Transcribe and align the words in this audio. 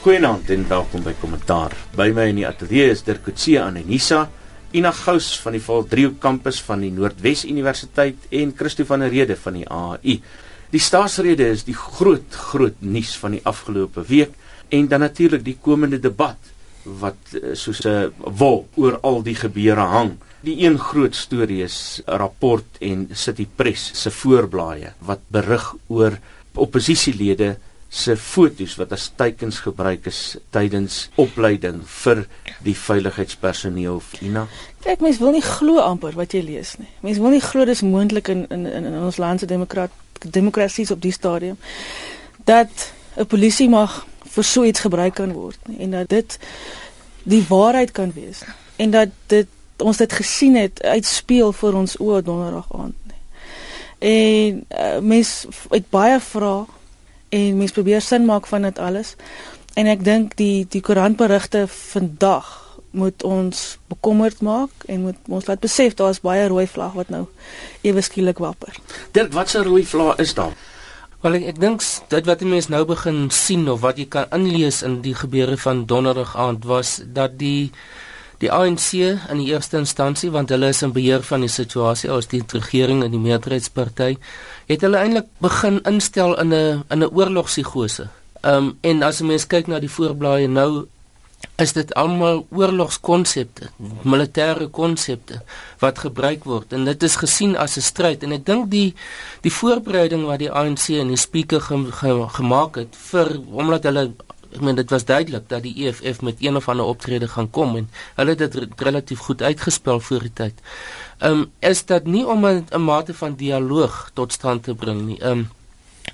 Goeienaand 0.00 0.48
en 0.48 0.62
welkom 0.64 1.02
by 1.04 1.12
Kommentaar. 1.20 1.74
By 1.92 2.06
my 2.16 2.22
in 2.30 2.38
die 2.38 2.46
ateljee 2.48 2.86
is 2.88 3.02
Dirk 3.04 3.20
Coetzee 3.26 3.58
aan 3.60 3.74
Enisa, 3.76 4.22
Ina 4.72 4.94
Gous 4.96 5.26
van 5.42 5.52
die 5.52 5.60
Valdrio 5.60 6.14
kampus 6.22 6.62
van 6.64 6.80
die 6.80 6.88
Noordwes 6.88 7.42
Universiteit 7.44 8.24
en 8.32 8.54
Christo 8.56 8.88
van 8.88 9.04
der 9.04 9.12
Rede 9.12 9.36
van 9.36 9.58
die 9.58 9.66
AU. 9.68 10.16
Die 10.72 10.80
staatsrede 10.80 11.50
is 11.52 11.66
die 11.68 11.76
groot 11.76 12.40
groot 12.48 12.80
nuus 12.80 13.12
van 13.20 13.36
die 13.36 13.42
afgelope 13.44 14.06
week 14.08 14.32
en 14.72 14.88
dan 14.88 15.04
natuurlik 15.04 15.44
die 15.44 15.58
komende 15.60 16.00
debat 16.00 16.48
wat 17.04 17.36
eh, 17.36 17.52
soos 17.52 17.84
'n 17.84 18.08
wol 18.40 18.64
oor 18.80 18.96
al 19.04 19.20
die 19.20 19.36
gebeure 19.36 19.84
hang. 19.84 20.16
Die 20.40 20.64
een 20.64 20.78
groot 20.80 21.14
storie 21.14 21.60
is 21.62 22.00
'n 22.06 22.16
rapport 22.16 22.80
en 22.80 23.10
City 23.12 23.44
Press 23.44 23.90
se 23.92 24.10
voorblaaie 24.10 24.94
wat 25.04 25.20
berig 25.28 25.74
oor 25.88 26.16
oppositielede 26.56 27.58
se 27.90 28.14
fotos 28.16 28.76
wat 28.78 28.92
as 28.94 29.08
teikens 29.18 29.58
gebruik 29.64 30.04
is 30.06 30.36
tydens 30.54 31.08
opleiding 31.18 31.80
vir 32.02 32.22
die 32.62 32.74
veiligheidspersoneel 32.78 33.98
Ina. 34.22 34.44
Kyk, 34.84 35.02
mense 35.02 35.18
wil 35.18 35.34
nie 35.34 35.42
glo 35.42 35.82
amper 35.82 36.14
wat 36.14 36.36
jy 36.36 36.44
lees 36.46 36.76
nie. 36.78 36.88
Mense 37.02 37.22
wil 37.22 37.34
nie 37.34 37.42
glo 37.42 37.66
dis 37.66 37.82
moontlik 37.82 38.30
in 38.30 38.46
in 38.54 38.68
in 38.70 38.94
ons 38.94 39.18
land 39.18 39.42
se 39.42 39.50
demokrat 39.50 39.90
demokrasies 40.22 40.94
op 40.94 41.02
die 41.02 41.12
stadium 41.12 41.58
dat 42.46 42.92
'n 43.16 43.26
polisie 43.26 43.68
mag 43.68 44.06
vir 44.24 44.44
so 44.44 44.64
iets 44.64 44.80
gebruik 44.80 45.14
kan 45.14 45.32
word 45.32 45.58
nie 45.66 45.80
en 45.80 45.90
dat 45.90 46.08
dit 46.08 46.38
die 47.22 47.44
waarheid 47.48 47.90
kan 47.90 48.12
wees 48.14 48.44
en 48.76 48.90
dat 48.90 49.08
dit 49.26 49.48
ons 49.82 49.96
dit 49.96 50.12
gesien 50.12 50.54
het 50.54 50.82
uitspeel 50.82 51.52
voor 51.52 51.72
ons 51.72 51.96
oë 51.96 52.22
donderdag 52.22 52.66
aand 52.72 52.94
nie. 53.08 53.20
En 53.98 54.64
uh, 54.68 54.98
mense 55.00 55.48
het 55.70 55.90
baie 55.90 56.20
vrae 56.20 56.66
en 57.30 57.56
mens 57.56 57.72
probeer 57.72 58.02
sin 58.02 58.24
maak 58.24 58.46
van 58.46 58.62
dit 58.62 58.78
alles. 58.78 59.14
En 59.78 59.86
ek 59.86 60.04
dink 60.04 60.36
die 60.36 60.66
die 60.68 60.82
koerantberigte 60.82 61.66
vandag 61.70 62.56
moet 62.90 63.22
ons 63.22 63.78
bekommerd 63.86 64.40
maak 64.42 64.86
en 64.90 65.06
moet 65.06 65.30
ons 65.30 65.46
laat 65.46 65.62
besef 65.62 65.94
daar 65.94 66.10
is 66.10 66.22
baie 66.24 66.48
rooi 66.50 66.66
vlag 66.66 66.96
wat 66.98 67.12
nou 67.14 67.26
ewe 67.86 68.02
skielik 68.02 68.42
wapper. 68.42 68.74
Dirk, 69.14 69.32
wat 69.32 69.54
'n 69.54 69.62
rooi 69.62 69.86
vlag 69.86 70.18
is 70.18 70.34
daar? 70.34 70.54
Wel 71.20 71.34
ek, 71.34 71.44
ek 71.44 71.60
dink 71.60 71.82
dit 72.08 72.26
wat 72.26 72.38
die 72.38 72.48
mens 72.48 72.68
nou 72.68 72.84
begin 72.84 73.30
sien 73.30 73.68
of 73.68 73.80
wat 73.80 73.98
jy 73.98 74.06
kan 74.08 74.26
inlees 74.32 74.82
in 74.82 75.00
die 75.02 75.14
gebeure 75.14 75.56
van 75.56 75.86
donderdag 75.86 76.36
aand 76.36 76.64
was 76.64 77.00
dat 77.04 77.38
die 77.38 77.70
die 78.40 78.50
ANC 78.52 78.92
in 78.94 79.40
die 79.40 79.50
eerste 79.52 79.78
instansie 79.80 80.30
want 80.32 80.52
hulle 80.54 80.70
is 80.72 80.82
in 80.82 80.94
beheer 80.96 81.24
van 81.26 81.44
die 81.44 81.52
situasie 81.52 82.10
as 82.10 82.30
die 82.32 82.42
regering 82.52 83.02
en 83.04 83.12
die 83.12 83.20
meerderheidsparty 83.20 84.14
het 84.70 84.86
hulle 84.86 85.02
eintlik 85.02 85.28
begin 85.44 85.80
instel 85.88 86.36
in 86.40 86.54
'n 86.54 86.84
in 86.90 87.02
'n 87.02 87.12
oorlogspsigose. 87.12 88.08
Ehm 88.42 88.56
um, 88.56 88.78
en 88.80 89.02
as 89.02 89.20
'n 89.20 89.26
mens 89.26 89.46
kyk 89.46 89.66
na 89.66 89.78
die 89.78 89.94
voorblaaie 89.96 90.48
nou 90.48 90.86
is 91.60 91.72
dit 91.72 91.94
almal 91.94 92.46
oorlogskonsepte, 92.56 93.68
militêre 94.02 94.68
konsepte 94.72 95.40
wat 95.82 95.98
gebruik 95.98 96.44
word 96.48 96.72
en 96.76 96.84
dit 96.88 97.02
is 97.02 97.16
gesien 97.16 97.56
as 97.56 97.76
'n 97.76 97.84
stryd 97.84 98.22
en 98.22 98.32
ek 98.32 98.46
dink 98.46 98.70
die 98.70 98.94
die 99.42 99.52
voorbereiding 99.52 100.24
wat 100.24 100.38
die 100.38 100.52
ANC 100.52 100.88
en 100.88 101.08
die 101.08 101.16
speaker 101.16 101.60
ge, 101.60 101.76
ge, 101.92 102.28
gemaak 102.38 102.76
het 102.76 102.96
vir 103.10 103.40
omdat 103.52 103.84
hulle 103.84 104.12
ek 104.54 104.60
meen 104.60 104.74
dit 104.74 104.90
was 104.90 105.04
duidelik 105.04 105.48
dat 105.48 105.62
die 105.62 105.86
EFF 105.86 106.20
met 106.26 106.40
een 106.42 106.56
of 106.56 106.68
ander 106.68 106.86
optrede 106.86 107.28
gaan 107.28 107.50
kom 107.50 107.76
en 107.76 107.88
hulle 108.14 108.34
het 108.34 108.52
dit 108.52 108.82
relatief 108.82 109.18
goed 109.18 109.42
uitgespel 109.42 110.00
voor 110.00 110.26
die 110.26 110.32
tyd. 110.32 110.60
Ehm 111.18 111.32
um, 111.32 111.50
is 111.58 111.84
dit 111.84 112.06
nie 112.06 112.26
om 112.26 112.46
'n 112.46 112.82
mate 112.84 113.14
van 113.14 113.34
dialoog 113.34 114.10
tot 114.14 114.32
stand 114.32 114.62
te 114.62 114.74
bring 114.74 115.06
nie. 115.06 115.20
Ehm 115.20 115.38
um, 115.38 115.48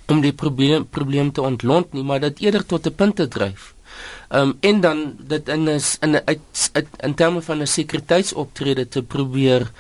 om 0.07 0.21
die 0.21 0.33
probleem 0.33 0.87
probleem 0.89 1.33
te 1.33 1.43
ontlont 1.43 1.93
nie, 1.93 2.03
maar 2.03 2.21
dit 2.21 2.41
eerder 2.41 2.67
tot 2.67 2.87
'n 2.87 2.95
punt 2.95 3.17
te 3.17 3.29
dryf. 3.29 3.75
Ehm 4.29 4.43
um, 4.43 4.57
en 4.61 4.81
dan 4.81 5.17
dit 5.19 5.49
in 5.49 5.69
is 5.69 5.97
in 6.01 6.17
'n 6.17 6.23
in, 6.73 6.89
in 7.01 7.15
terme 7.15 7.43
van 7.43 7.63
'n 7.63 7.67
sekuriteitsoptrede 7.67 8.89
te 8.89 9.03
probeer 9.03 9.71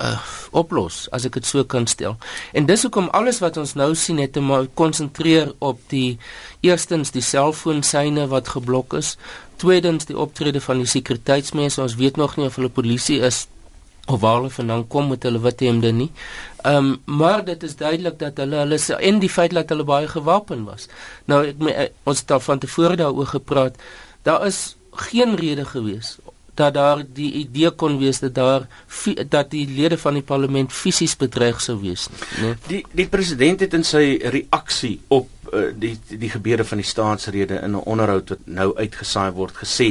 uh, 0.00 0.18
oplos 0.50 1.06
as 1.14 1.26
ek 1.28 1.38
dit 1.40 1.46
so 1.46 1.64
kan 1.64 1.86
stel. 1.86 2.16
En 2.52 2.66
dis 2.66 2.82
hoekom 2.86 3.10
alles 3.16 3.40
wat 3.44 3.56
ons 3.56 3.74
nou 3.78 3.94
sien 3.94 4.18
het 4.22 4.32
te 4.32 4.42
konsentreer 4.74 5.52
op 5.58 5.80
die 5.92 6.18
eerstens 6.60 7.12
die 7.14 7.24
selfoonsyne 7.24 8.26
wat 8.32 8.48
geblok 8.54 8.94
is, 8.98 9.16
tweedens 9.56 10.06
die 10.06 10.18
optrede 10.18 10.60
van 10.60 10.82
die 10.82 10.90
sekuriteitsmense. 10.90 11.82
Ons 11.82 11.98
weet 11.98 12.16
nog 12.16 12.36
nie 12.36 12.46
of 12.46 12.56
hulle 12.56 12.72
polisie 12.72 13.20
is 13.20 13.46
of 14.08 14.20
waar 14.20 14.38
hulle 14.38 14.50
vandaan 14.50 14.86
kom 14.88 15.08
met 15.12 15.22
hulle 15.22 15.40
wit 15.44 15.60
hemde 15.60 15.92
nie. 15.92 16.10
Ehm 16.62 16.76
um, 16.76 17.18
maar 17.20 17.44
dit 17.44 17.62
is 17.62 17.76
duidelik 17.76 18.18
dat 18.18 18.36
hulle 18.40 18.62
hulle 18.64 18.78
en 18.96 19.18
die 19.18 19.30
feit 19.30 19.52
dat 19.52 19.68
hulle 19.68 19.84
baie 19.84 20.08
gewapen 20.08 20.64
was. 20.64 20.88
Nou 21.24 21.44
ek 21.46 21.60
my, 21.60 21.70
eh, 21.70 21.90
ons 22.04 22.18
het 22.18 22.28
daar 22.28 22.40
van 22.40 22.58
tevore 22.58 22.96
daaroor 22.96 23.26
gepraat. 23.26 23.76
Daar 24.22 24.46
is 24.46 24.76
geen 24.92 25.36
rede 25.36 25.64
gewees 25.64 26.16
dat 26.58 26.74
daar 26.74 27.02
die 27.14 27.30
idee 27.44 27.70
kon 27.70 27.98
wees 28.00 28.20
dat 28.20 28.34
daar 28.34 28.66
dat 29.28 29.50
die 29.54 29.66
lede 29.70 29.98
van 29.98 30.18
die 30.18 30.26
parlement 30.26 30.72
fisies 30.74 31.14
bedreig 31.16 31.60
sou 31.62 31.78
wees 31.80 32.08
nie. 32.10 32.20
Nee? 32.42 32.54
Die 32.68 32.82
die 33.02 33.08
president 33.08 33.62
het 33.64 33.76
in 33.78 33.86
sy 33.86 34.18
reaksie 34.34 34.98
op 35.14 35.30
uh, 35.52 35.70
die 35.74 35.94
die 36.10 36.30
gebeure 36.34 36.66
van 36.66 36.82
die 36.82 36.88
staatsrede 36.88 37.62
in 37.62 37.76
'n 37.76 37.86
onderhoud 37.94 38.34
wat 38.34 38.46
nou 38.60 38.70
uitgesaai 38.76 39.30
word 39.32 39.54
gesê 39.64 39.90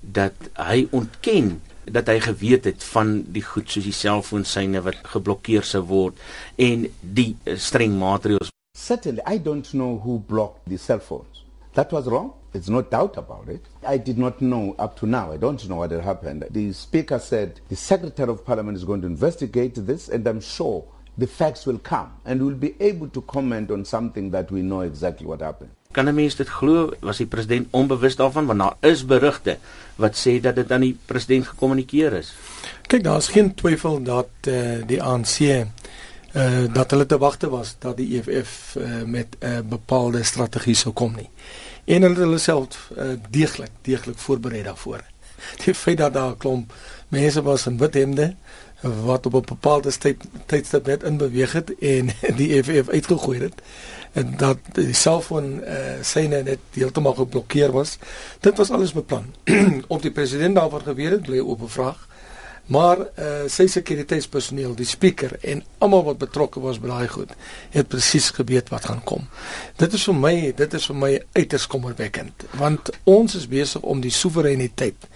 dat 0.00 0.34
hy 0.58 0.86
ontken 0.90 1.60
dat 1.84 2.06
hy 2.06 2.20
geweet 2.20 2.64
het 2.64 2.84
van 2.92 3.24
die 3.34 3.42
goed 3.42 3.70
soos 3.70 3.84
die 3.84 3.96
selfoonsyne 3.96 4.82
wat 4.82 5.00
geblokkeer 5.14 5.64
sou 5.66 5.82
word 5.86 6.18
en 6.56 6.86
die 7.00 7.36
uh, 7.44 7.56
streng 7.56 7.98
maatreëls. 7.98 8.52
Certainly 8.78 9.22
I 9.26 9.38
don't 9.38 9.68
know 9.70 9.98
who 10.04 10.18
blocked 10.18 10.68
the 10.68 10.78
cell 10.78 11.00
phones. 11.00 11.31
That 11.74 11.90
was 11.92 12.06
wrong. 12.06 12.34
There's 12.52 12.68
no 12.68 12.82
doubt 12.82 13.16
about 13.16 13.48
it. 13.48 13.64
I 13.86 13.96
did 13.96 14.18
not 14.18 14.42
know 14.42 14.74
up 14.78 14.98
to 14.98 15.06
now. 15.06 15.32
I 15.32 15.38
don't 15.38 15.66
know 15.68 15.76
what 15.76 15.90
had 15.90 16.02
happened. 16.02 16.44
The 16.50 16.72
Speaker 16.72 17.18
said 17.18 17.60
the 17.70 17.76
Secretary 17.76 18.30
of 18.30 18.44
Parliament 18.44 18.76
is 18.76 18.84
going 18.84 19.00
to 19.00 19.06
investigate 19.06 19.74
this, 19.74 20.08
and 20.08 20.26
I'm 20.26 20.42
sure 20.42 20.84
the 21.16 21.26
facts 21.26 21.64
will 21.64 21.78
come, 21.78 22.12
and 22.24 22.44
we'll 22.44 22.54
be 22.54 22.74
able 22.80 23.08
to 23.08 23.22
comment 23.22 23.70
on 23.70 23.84
something 23.84 24.30
that 24.30 24.50
we 24.50 24.60
know 24.60 24.80
exactly 24.80 25.26
what 25.26 25.40
happened. 25.40 25.70
Kan 25.92 26.08
'n 26.08 26.14
mens 26.14 26.36
dit 26.36 26.48
glo? 26.48 26.92
Was 27.00 27.16
die 27.16 27.26
president 27.26 27.68
onbewus 27.70 28.16
daarvan 28.16 28.46
want 28.46 28.58
daar 28.58 28.76
is 28.80 29.04
berigte 29.04 29.58
wat 29.96 30.16
sê 30.16 30.40
dat 30.40 30.54
dit 30.54 30.72
aan 30.72 30.80
die 30.80 30.96
president 31.06 31.46
gekommunikeer 31.46 32.12
is. 32.12 32.32
Kyk, 32.88 33.04
daar 33.04 33.16
is 33.16 33.28
geen 33.28 33.54
twyfel 33.54 34.02
dat 34.02 34.30
uh, 34.48 34.80
die 34.86 35.02
ANC 35.02 35.66
uh, 36.34 36.64
eh, 36.64 36.74
dat 36.74 36.90
hulle 36.90 37.06
te 37.06 37.18
wagte 37.18 37.48
was 37.48 37.76
dat 37.78 37.96
die 37.96 38.20
EFF 38.20 38.74
uh, 38.78 39.02
met 39.02 39.36
'n 39.38 39.46
uh, 39.46 39.58
bepaalde 39.68 40.22
strategie 40.22 40.74
sou 40.74 40.94
kom 40.94 41.14
nie 41.14 41.28
en 41.84 42.02
hulle 42.02 42.18
hulle 42.18 42.38
self 42.38 42.90
uh, 42.96 43.04
deeglik 43.30 43.70
deeglik 43.82 44.18
voorberei 44.18 44.62
daarvoor. 44.62 45.00
Die 45.64 45.74
feit 45.74 45.98
dat 45.98 46.12
daar 46.12 46.30
'n 46.30 46.36
klomp 46.36 46.72
mense 47.08 47.42
was 47.42 47.66
in 47.66 47.78
wit 47.78 47.94
hemde 47.94 48.34
wat 48.80 49.26
op 49.26 49.34
'n 49.34 49.44
bepaalde 49.44 49.98
tyd 49.98 50.24
tydstip 50.46 50.86
net 50.86 51.02
in 51.02 51.16
beweeg 51.16 51.52
het 51.52 51.78
en 51.78 52.10
die 52.38 52.62
FF 52.62 52.88
uitgegooi 52.88 53.40
het 53.40 53.62
en 54.12 54.34
dat 54.36 54.58
die 54.72 54.92
selfoon 54.92 55.60
uh, 55.60 55.76
syne 56.02 56.42
net 56.42 56.58
heeltemal 56.70 57.14
geblokkeer 57.14 57.72
was. 57.72 57.98
Dit 58.40 58.56
was 58.56 58.70
alles 58.70 58.92
beplan. 58.92 59.34
Op 59.94 60.02
die 60.02 60.10
president 60.10 60.54
daaroor 60.54 60.80
geweet 60.80 61.10
het, 61.10 61.22
bly 61.22 61.38
op 61.38 61.62
'n 61.62 61.68
vraag. 61.68 62.08
Maar 62.70 62.98
uh, 62.98 63.30
sy 63.50 63.66
sekuriteitspersoneel, 63.66 64.74
die 64.78 64.86
speaker 64.86 65.34
en 65.40 65.64
almal 65.82 66.04
wat 66.06 66.20
betrokke 66.22 66.62
was 66.62 66.78
by 66.80 66.92
daai 66.92 67.08
goed, 67.10 67.32
het 67.74 67.88
presies 67.90 68.30
geweet 68.36 68.70
wat 68.70 68.86
gaan 68.86 69.02
kom. 69.08 69.26
Dit 69.82 69.96
is 69.98 70.06
vir 70.06 70.14
my, 70.14 70.34
dit 70.56 70.76
is 70.78 70.86
vir 70.86 70.98
my 71.02 71.12
uiters 71.34 71.66
kommerwekkend, 71.66 72.46
want 72.60 72.92
ons 73.10 73.34
is 73.34 73.48
besig 73.50 73.82
om 73.82 74.00
die 74.04 74.14
soewereiniteit 74.14 75.08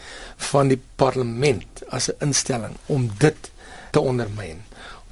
van 0.50 0.72
die 0.74 0.80
parlement 0.98 1.84
as 1.88 2.10
'n 2.10 2.28
instelling 2.28 2.74
om 2.86 3.10
dit 3.18 3.50
te 3.90 4.00
ondermyn. 4.00 4.64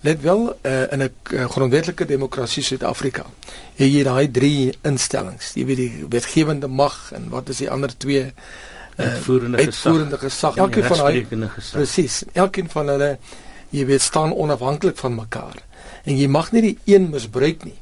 Let 0.05 0.21
wel 0.21 0.59
uh, 0.63 0.93
in 0.93 1.01
'n 1.03 1.11
uh, 1.33 1.45
grondwetlike 1.49 2.05
demokrasie 2.05 2.63
Suid-Afrika. 2.63 3.25
Jy 3.77 3.89
het 3.97 4.05
daai 4.05 4.31
drie 4.31 4.75
instellings, 4.83 5.55
jy 5.55 5.65
weet 5.65 5.77
die 5.77 6.05
wetgewende 6.09 6.69
mag 6.69 7.13
en 7.13 7.29
wat 7.29 7.49
is 7.49 7.63
die 7.63 7.71
ander 7.71 7.97
twee 7.97 8.33
Uitvoerende 8.97 9.59
gesag. 9.59 9.93
Uitvoerende 9.93 10.19
gesag. 10.19 10.57
Elkeen 10.57 10.85
van 10.85 11.07
hulle 11.07 11.49
Presies. 11.73 12.23
Elkeen 12.33 12.71
van 12.71 12.89
hulle 12.89 13.19
jy 13.75 13.87
weet 13.87 14.03
staan 14.03 14.35
onafhanklik 14.35 14.97
van 14.97 15.15
mekaar. 15.15 15.63
En 16.05 16.17
jy 16.17 16.29
mag 16.31 16.53
nie 16.53 16.63
die 16.63 16.79
een 16.85 17.09
misbruik 17.11 17.65
nie. 17.65 17.79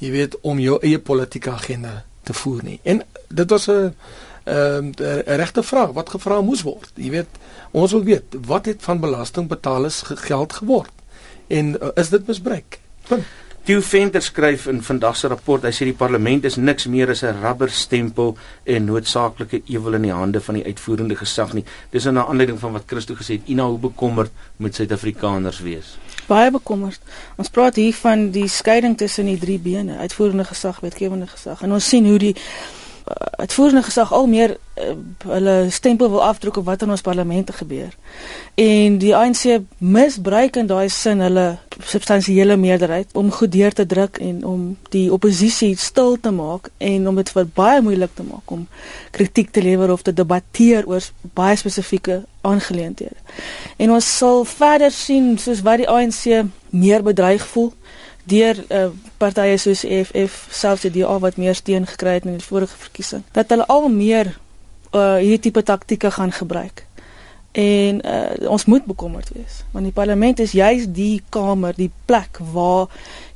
Jy 0.00 0.10
weet 0.10 0.36
om 0.40 0.58
jou 0.58 0.78
eie 0.82 0.98
politieke 0.98 1.50
agenda 1.50 2.04
te 2.24 2.32
voer 2.32 2.62
nie. 2.64 2.78
En 2.82 3.02
dit 3.28 3.50
was 3.50 3.68
'n 3.68 3.94
ehm, 4.44 4.92
uh, 5.00 5.20
regte 5.20 5.62
vraag 5.62 5.92
wat 5.92 6.10
gevra 6.10 6.40
moes 6.40 6.62
word. 6.62 6.90
Jy 6.94 7.10
weet, 7.10 7.28
ons 7.70 7.92
wil 7.92 8.04
weet 8.04 8.36
wat 8.46 8.66
het 8.66 8.82
van 8.82 9.00
belastingbetalers 9.00 10.02
geld 10.04 10.52
geword 10.52 10.92
en 11.46 11.76
uh, 11.82 11.88
is 11.94 12.08
dit 12.08 12.26
misbruik? 12.26 12.78
Punt. 13.08 13.24
Theo 13.64 13.80
Venter 13.80 14.20
skryf 14.20 14.66
in 14.68 14.82
vandag 14.84 15.14
se 15.16 15.28
rapport, 15.32 15.62
hy 15.64 15.70
sê 15.72 15.86
die 15.88 15.96
parlement 15.96 16.44
is 16.44 16.58
niks 16.60 16.84
meer 16.84 17.08
as 17.08 17.22
'n 17.24 17.38
rubberstempel 17.40 18.34
en 18.66 18.84
noodsaaklike 18.84 19.62
ewel 19.72 19.94
in 19.94 20.02
die 20.02 20.12
hande 20.12 20.40
van 20.40 20.54
die 20.54 20.64
uitvoerende 20.64 21.16
gesag 21.16 21.54
nie. 21.54 21.64
Dis 21.90 22.04
in 22.04 22.18
'n 22.18 22.28
aanleiding 22.28 22.60
van 22.60 22.72
wat 22.72 22.84
Christo 22.86 23.14
gesê 23.14 23.40
het, 23.40 23.48
Ina, 23.48 23.64
hoe 23.64 23.78
bekommerd 23.78 24.30
moet 24.58 24.74
Suid-Afrikaners 24.74 25.60
wees? 25.60 25.96
Baie 26.26 26.50
bekommerd. 26.50 27.00
Ons 27.36 27.48
praat 27.48 27.76
hier 27.76 27.94
van 27.94 28.30
die 28.30 28.48
skeiding 28.48 28.98
tussen 28.98 29.24
die 29.24 29.38
drie 29.38 29.58
bene, 29.58 29.96
uitvoerende 29.96 30.44
gesag, 30.44 30.80
wetgewende 30.80 31.26
gesag. 31.26 31.62
En 31.62 31.72
ons 31.72 31.88
sien 31.88 32.04
hoe 32.04 32.18
die 32.18 32.36
uitvoerende 33.36 33.82
gesag 33.82 34.12
al 34.12 34.26
meer 34.26 34.56
uh, 34.56 34.84
hulle 35.26 35.66
stempel 35.70 36.10
wil 36.10 36.22
afdruk 36.24 36.56
op 36.56 36.64
wat 36.64 36.82
in 36.82 36.90
ons 36.90 37.00
parlemente 37.00 37.52
gebeur. 37.52 37.92
En 38.54 38.98
die 38.98 39.16
ANC 39.16 39.60
misbruik 39.78 40.56
in 40.56 40.66
daai 40.66 40.88
sin 40.88 41.20
hulle 41.20 41.58
substansiële 41.84 42.56
meerderheid 42.56 43.12
om 43.12 43.30
goed 43.30 43.52
deur 43.52 43.72
te 43.72 43.86
druk 43.86 44.18
en 44.18 44.44
om 44.44 44.76
die 44.88 45.12
oppositie 45.12 45.76
stil 45.76 46.16
te 46.20 46.30
maak 46.30 46.70
en 46.78 47.08
om 47.08 47.20
dit 47.20 47.30
vir 47.36 47.50
baie 47.54 47.82
moeilik 47.82 48.14
te 48.14 48.22
maak 48.22 48.50
om 48.50 48.66
kritiek 49.10 49.50
te 49.50 49.62
lewer 49.62 49.92
of 49.92 50.02
te 50.02 50.12
debatteer 50.12 50.88
oor 50.88 51.04
baie 51.34 51.56
spesifieke 51.56 52.22
aangeleenthede. 52.40 53.16
En 53.76 53.90
ons 53.90 54.16
sal 54.16 54.44
verder 54.44 54.90
sien 54.90 55.34
soos 55.38 55.60
wat 55.60 55.82
die 55.82 55.88
ANC 55.88 56.48
meer 56.70 57.02
bedreig 57.02 57.46
voel 57.52 57.72
deur 58.24 58.56
uh, 58.68 58.86
partye 59.20 59.56
soos 59.60 59.84
EFF 59.84 60.46
selfs 60.50 60.86
die 60.86 60.92
DA 61.00 61.18
wat 61.20 61.36
meer 61.36 61.54
steun 61.54 61.86
gekry 61.86 62.18
het 62.18 62.24
in 62.28 62.38
die 62.38 62.46
vorige 62.46 62.76
verkiesing 62.86 63.24
dat 63.36 63.52
hulle 63.52 63.66
al 63.68 63.88
meer 63.92 64.32
uh, 64.94 65.16
hierdie 65.20 65.40
tipe 65.48 65.62
taktieke 65.62 66.10
gaan 66.10 66.32
gebruik. 66.32 66.86
En 67.54 68.00
uh, 68.02 68.50
ons 68.50 68.64
moet 68.64 68.84
bekommerd 68.84 69.28
wees 69.34 69.60
want 69.70 69.86
die 69.86 69.94
parlement 69.94 70.40
is 70.42 70.54
juis 70.56 70.88
die 70.90 71.22
kamer, 71.28 71.76
die 71.76 71.90
plek 72.06 72.40
waar 72.52 72.88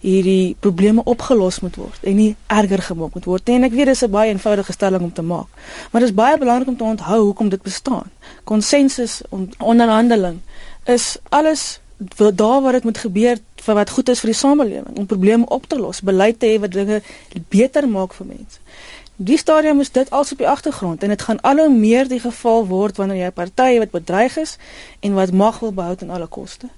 hierdie 0.02 0.56
probleme 0.60 1.04
opgelos 1.04 1.60
moet 1.60 1.76
word 1.78 2.02
en 2.02 2.16
nie 2.18 2.32
erger 2.46 2.82
gemaak 2.88 3.14
moet 3.14 3.28
word. 3.30 3.52
En 3.54 3.68
ek 3.68 3.76
weet 3.76 3.92
dis 3.92 4.02
'n 4.02 4.10
baie 4.10 4.32
eenvoudige 4.32 4.72
stelling 4.72 5.02
om 5.02 5.12
te 5.12 5.22
maak, 5.22 5.46
maar 5.90 6.00
dit 6.00 6.10
is 6.10 6.16
baie 6.16 6.38
belangrik 6.38 6.68
om 6.68 6.76
te 6.76 6.84
onthou 6.84 7.20
hoekom 7.24 7.48
dit 7.48 7.62
bestaan. 7.62 8.10
Konsensus 8.44 9.20
onderhandeling 9.58 10.40
is 10.84 11.16
alles 11.28 11.80
daar 11.98 12.62
waar 12.62 12.72
dit 12.72 12.84
moet 12.84 12.98
gebeur 12.98 13.38
vir 13.54 13.74
wat 13.74 13.90
goed 13.90 14.08
is 14.08 14.20
vir 14.20 14.30
die 14.30 14.38
samelewing 14.38 14.96
om 14.96 15.06
probleme 15.06 15.46
op 15.46 15.66
te 15.66 15.78
los, 15.78 16.00
beleid 16.00 16.38
te 16.38 16.46
hê 16.46 16.60
wat 16.60 16.72
dinge 16.72 17.02
beter 17.48 17.88
maak 17.88 18.14
vir 18.14 18.26
mense. 18.26 18.58
Die 19.16 19.38
stadium 19.38 19.76
moet 19.76 19.94
dit 19.94 20.10
als 20.10 20.32
op 20.32 20.38
die 20.38 20.48
agtergrond 20.48 21.02
en 21.02 21.08
dit 21.08 21.22
gaan 21.22 21.40
al 21.40 21.56
hoe 21.56 21.70
meer 21.74 22.08
die 22.08 22.20
geval 22.22 22.66
word 22.66 22.96
wanneer 22.96 23.16
jy 23.16 23.30
'n 23.30 23.32
party 23.32 23.78
wat 23.78 23.90
bedreig 23.90 24.36
is 24.36 24.58
en 25.00 25.14
wat 25.14 25.32
mag 25.32 25.58
wil 25.58 25.72
behou 25.72 25.96
aan 26.00 26.10
alle 26.10 26.26
koste. 26.26 26.68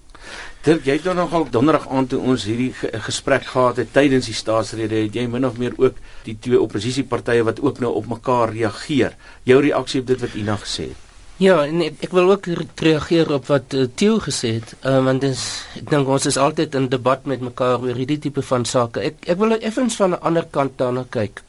Dirk, 0.63 0.85
jy 0.85 0.93
het 0.93 1.05
nou 1.05 1.15
nogal 1.15 1.47
donderdag 1.51 1.89
aand 1.89 2.09
toe 2.09 2.21
ons 2.21 2.45
hierdie 2.45 2.73
gesprek 3.07 3.45
gehad 3.45 3.77
het 3.77 3.93
tydens 3.93 4.27
die 4.27 4.35
staatsrede, 4.35 4.95
het 4.95 5.15
jy 5.15 5.27
min 5.27 5.47
of 5.47 5.57
meer 5.57 5.73
ook 5.77 5.97
die 6.25 6.37
twee 6.39 6.61
oppositiepartye 6.61 7.45
wat 7.45 7.61
ook 7.61 7.81
nou 7.81 7.95
op 7.95 8.07
mekaar 8.07 8.53
reageer. 8.53 9.17
Jou 9.43 9.61
reaksie 9.61 10.01
op 10.01 10.07
dit 10.07 10.21
wat 10.21 10.35
Ina 10.35 10.57
gesê 10.57 10.89
het. 10.93 11.10
Ja, 11.41 11.63
en 11.65 11.81
ek, 11.81 12.03
ek 12.05 12.13
wil 12.13 12.27
ook 12.35 12.47
reageer 12.85 13.31
op 13.33 13.47
wat 13.49 13.73
uh, 13.73 13.87
Theo 13.97 14.19
gesê 14.21 14.59
het, 14.59 14.75
uh, 14.85 14.99
want 15.07 15.23
dis 15.25 15.41
ek 15.79 15.87
dink 15.89 16.11
ons 16.13 16.27
is 16.29 16.37
altyd 16.37 16.75
in 16.77 16.91
debat 16.93 17.25
met 17.31 17.41
mekaar 17.41 17.81
oor 17.81 17.97
hierdie 17.97 18.19
tipe 18.27 18.45
van 18.45 18.67
sake. 18.69 19.01
Ek 19.09 19.25
ek 19.33 19.41
wil 19.41 19.57
effens 19.57 19.97
van 19.97 20.13
'n 20.13 20.21
ander 20.21 20.45
kant 20.45 20.77
daarna 20.77 21.07
kyk. 21.09 21.41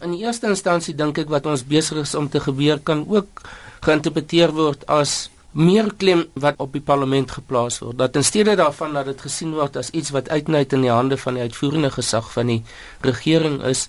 In 0.00 0.16
die 0.16 0.24
eerste 0.24 0.48
instansie 0.48 0.96
dink 0.96 1.20
ek 1.20 1.28
wat 1.28 1.44
ons 1.44 1.66
besig 1.68 2.00
is 2.00 2.14
om 2.14 2.30
te 2.32 2.40
gebeur 2.40 2.80
kan 2.80 3.04
ook 3.04 3.44
geïnterpreteer 3.84 4.56
word 4.56 4.88
as 4.88 5.28
meer 5.52 5.92
klem 6.00 6.24
wat 6.40 6.56
op 6.58 6.72
die 6.72 6.82
parlement 6.82 7.30
geplaas 7.30 7.78
word. 7.84 7.98
Dat 7.98 8.16
in 8.16 8.24
steede 8.24 8.56
daarvan 8.56 8.96
dat 8.96 9.06
dit 9.12 9.20
gesien 9.20 9.52
word 9.52 9.76
as 9.76 9.92
iets 9.92 10.16
wat 10.16 10.32
uitnet 10.32 10.72
in 10.72 10.80
die 10.80 10.90
hande 10.90 11.20
van 11.20 11.34
die 11.34 11.44
uitvoerende 11.44 11.90
gesag 11.90 12.32
van 12.32 12.46
die 12.46 12.62
regering 13.04 13.60
is, 13.68 13.88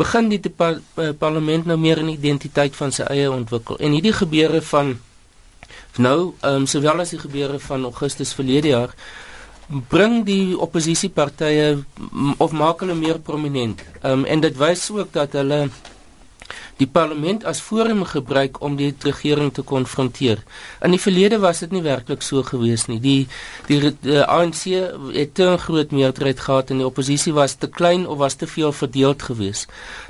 begin 0.00 0.30
die 0.32 0.40
par 0.50 0.80
parlement 1.18 1.66
nou 1.66 1.76
meer 1.78 2.00
'n 2.02 2.08
identiteit 2.08 2.76
van 2.76 2.92
sy 2.92 3.02
eie 3.02 3.30
ontwikkel. 3.30 3.78
En 3.78 3.92
hierdie 3.92 4.16
gebeure 4.16 4.62
van 4.62 4.98
nou, 5.98 6.34
ehm 6.40 6.54
um, 6.62 6.66
sowel 6.66 7.00
as 7.00 7.10
die 7.10 7.18
gebeure 7.18 7.58
van 7.58 7.84
Augustus 7.84 8.32
verlede 8.34 8.68
jaar 8.68 8.94
bring 9.88 10.24
die 10.26 10.58
oppositiepartye 10.58 11.84
of 12.38 12.52
maak 12.52 12.80
hulle 12.80 12.94
meer 12.94 13.18
prominent. 13.18 13.82
Ehm 14.02 14.20
um, 14.20 14.24
en 14.24 14.40
dit 14.40 14.56
wys 14.56 14.90
ook 14.90 15.12
dat 15.12 15.32
hulle 15.32 15.68
die 16.80 16.88
parlement 16.88 17.44
as 17.48 17.60
forum 17.60 18.04
gebruik 18.08 18.60
om 18.64 18.76
die 18.78 18.90
regering 19.04 19.52
te 19.52 19.62
konfronteer. 19.62 20.40
In 20.84 20.94
die 20.96 21.02
verlede 21.02 21.40
was 21.42 21.60
dit 21.64 21.74
nie 21.76 21.84
werklik 21.84 22.24
so 22.24 22.42
gewees 22.46 22.86
nie. 22.88 23.00
Die 23.04 23.18
die, 23.68 23.80
die 24.02 24.20
ANC 24.24 24.64
het 25.14 25.34
te 25.36 25.50
groot 25.60 25.92
meerderheid 25.92 26.40
gehad 26.40 26.70
en 26.72 26.80
die 26.80 26.88
oppositie 26.88 27.34
was 27.36 27.58
te 27.60 27.68
klein 27.68 28.06
of 28.08 28.18
was 28.18 28.38
te 28.40 28.48
veel 28.48 28.72
verdeeld 28.72 29.22
gewees. 29.28 29.66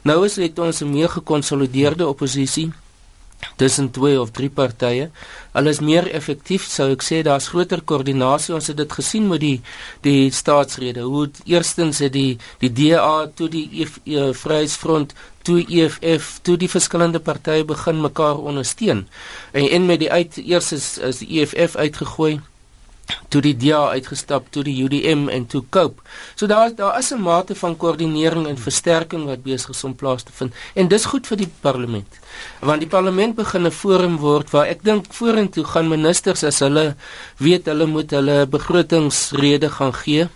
Nou 0.07 0.23
is 0.25 0.39
dit 0.39 0.59
ons 0.59 0.83
'n 0.83 0.91
meer 0.91 1.09
gekonsolideerde 1.09 2.07
oppositie 2.07 2.71
tussen 3.57 3.91
twee 3.91 4.21
of 4.21 4.31
drie 4.31 4.51
partye. 4.51 5.11
Hulle 5.53 5.73
is 5.75 5.81
meer 5.81 6.07
effektief, 6.15 6.67
sou 6.71 6.91
ek 6.95 7.05
sê 7.05 7.23
daar's 7.27 7.49
groter 7.53 7.83
koördinasie. 7.85 8.55
Ons 8.55 8.71
het 8.73 8.79
dit 8.81 8.93
gesien 9.01 9.29
met 9.29 9.43
die 9.43 9.57
die 10.07 10.31
staatsrede. 10.35 11.07
Hoe 11.09 11.29
eerstens 11.45 12.03
het 12.05 12.15
die 12.17 12.39
die 12.63 12.73
DA 12.73 13.27
toe 13.35 13.49
die 13.53 13.67
e 13.83 13.89
e 14.05 14.33
Vryheidsfront 14.33 15.15
toe 15.43 15.63
EFF 15.65 16.39
toe 16.45 16.57
die 16.61 16.69
verskillende 16.69 17.21
partye 17.21 17.65
begin 17.65 18.01
mekaar 18.01 18.39
ondersteun. 18.39 19.07
En 19.53 19.69
en 19.69 19.87
met 19.87 20.01
die 20.05 20.13
uit 20.13 20.37
eers 20.37 20.73
is, 20.73 20.99
is 20.99 21.25
die 21.25 21.41
EFF 21.41 21.77
uitgegooi 21.77 22.41
toe 23.29 23.41
die 23.45 23.55
DA 23.57 23.83
uitgestap 23.95 24.51
toe 24.55 24.65
die 24.67 24.77
UDM 24.85 25.29
en 25.29 25.47
toe 25.47 25.63
Cope. 25.71 26.03
So 26.35 26.47
daar 26.47 26.75
daar 26.75 26.99
is 26.99 27.11
'n 27.13 27.23
mate 27.23 27.55
van 27.55 27.77
koördinering 27.77 28.47
en 28.47 28.59
versterking 28.59 29.25
wat 29.25 29.43
besig 29.43 29.71
is 29.71 29.85
om 29.85 29.95
plaas 29.95 30.23
te 30.23 30.33
vind 30.33 30.55
en 30.75 30.89
dis 30.89 31.05
goed 31.05 31.27
vir 31.27 31.37
die 31.37 31.51
parlement. 31.61 32.19
Want 32.61 32.81
die 32.81 32.89
parlement 32.89 33.35
begin 33.35 33.67
'n 33.67 33.71
forum 33.71 34.17
word 34.17 34.51
waar 34.51 34.67
ek 34.67 34.83
dink 34.83 35.05
vorentoe 35.13 35.65
gaan 35.65 35.89
ministers 35.89 36.45
as 36.45 36.59
hulle 36.59 36.95
weet 37.37 37.67
hulle 37.67 37.87
moet 37.87 38.11
hulle 38.11 38.47
begrotingsrede 38.47 39.71
gaan 39.71 39.95
gee 39.95 40.29